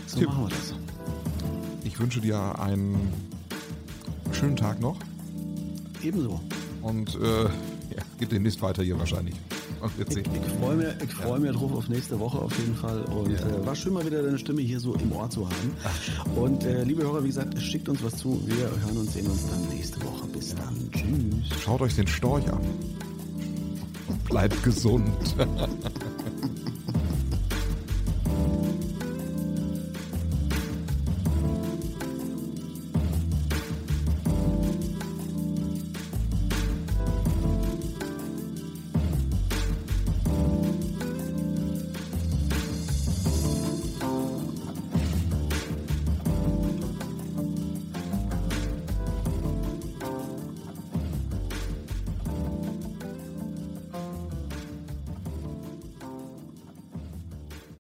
So 0.07 0.19
Tim, 0.19 0.29
machen 0.29 0.45
wir 0.45 0.51
das. 0.51 0.75
Ich 1.85 1.99
wünsche 1.99 2.21
dir 2.21 2.59
einen 2.59 3.13
schönen 4.33 4.57
Tag 4.57 4.81
noch. 4.81 4.97
Ebenso. 6.03 6.41
Und 6.83 7.15
äh, 7.15 7.45
ja, 7.45 8.03
geht 8.19 8.33
demnächst 8.33 8.61
weiter 8.61 8.83
hier 8.83 8.99
wahrscheinlich. 8.99 9.35
Ich, 9.99 10.17
ich 10.17 10.29
freue 10.61 10.77
mich, 10.77 10.87
ich 11.03 11.15
freu 11.15 11.39
mich 11.39 11.53
drauf 11.53 11.73
auf 11.73 11.89
nächste 11.89 12.19
Woche 12.21 12.39
auf 12.39 12.57
jeden 12.59 12.75
Fall. 12.77 13.03
Und 13.03 13.33
ja. 13.33 13.39
äh, 13.39 13.67
war 13.67 13.75
schön 13.75 13.93
mal 13.93 14.05
wieder 14.07 14.23
deine 14.23 14.39
Stimme 14.39 14.61
hier 14.63 14.79
so 14.79 14.95
im 14.95 15.13
Ohr 15.13 15.29
zu 15.29 15.49
haben. 15.49 16.37
Und 16.37 16.65
äh, 16.65 16.85
liebe 16.85 17.03
Hörer, 17.03 17.23
wie 17.23 17.29
gesagt, 17.29 17.61
schickt 17.61 17.89
uns 17.89 18.03
was 18.03 18.17
zu. 18.17 18.41
Wir 18.47 18.71
hören 18.85 18.99
uns, 18.99 19.13
sehen 19.13 19.27
uns 19.27 19.49
dann 19.49 19.69
nächste 19.69 20.01
Woche. 20.03 20.27
Bis 20.29 20.55
dann. 20.55 20.77
Tschüss. 20.93 21.61
Schaut 21.63 21.81
euch 21.81 21.97
den 21.97 22.07
Storch 22.07 22.49
an. 22.49 22.61
Und 24.09 24.25
bleibt 24.25 24.63
gesund. 24.63 25.07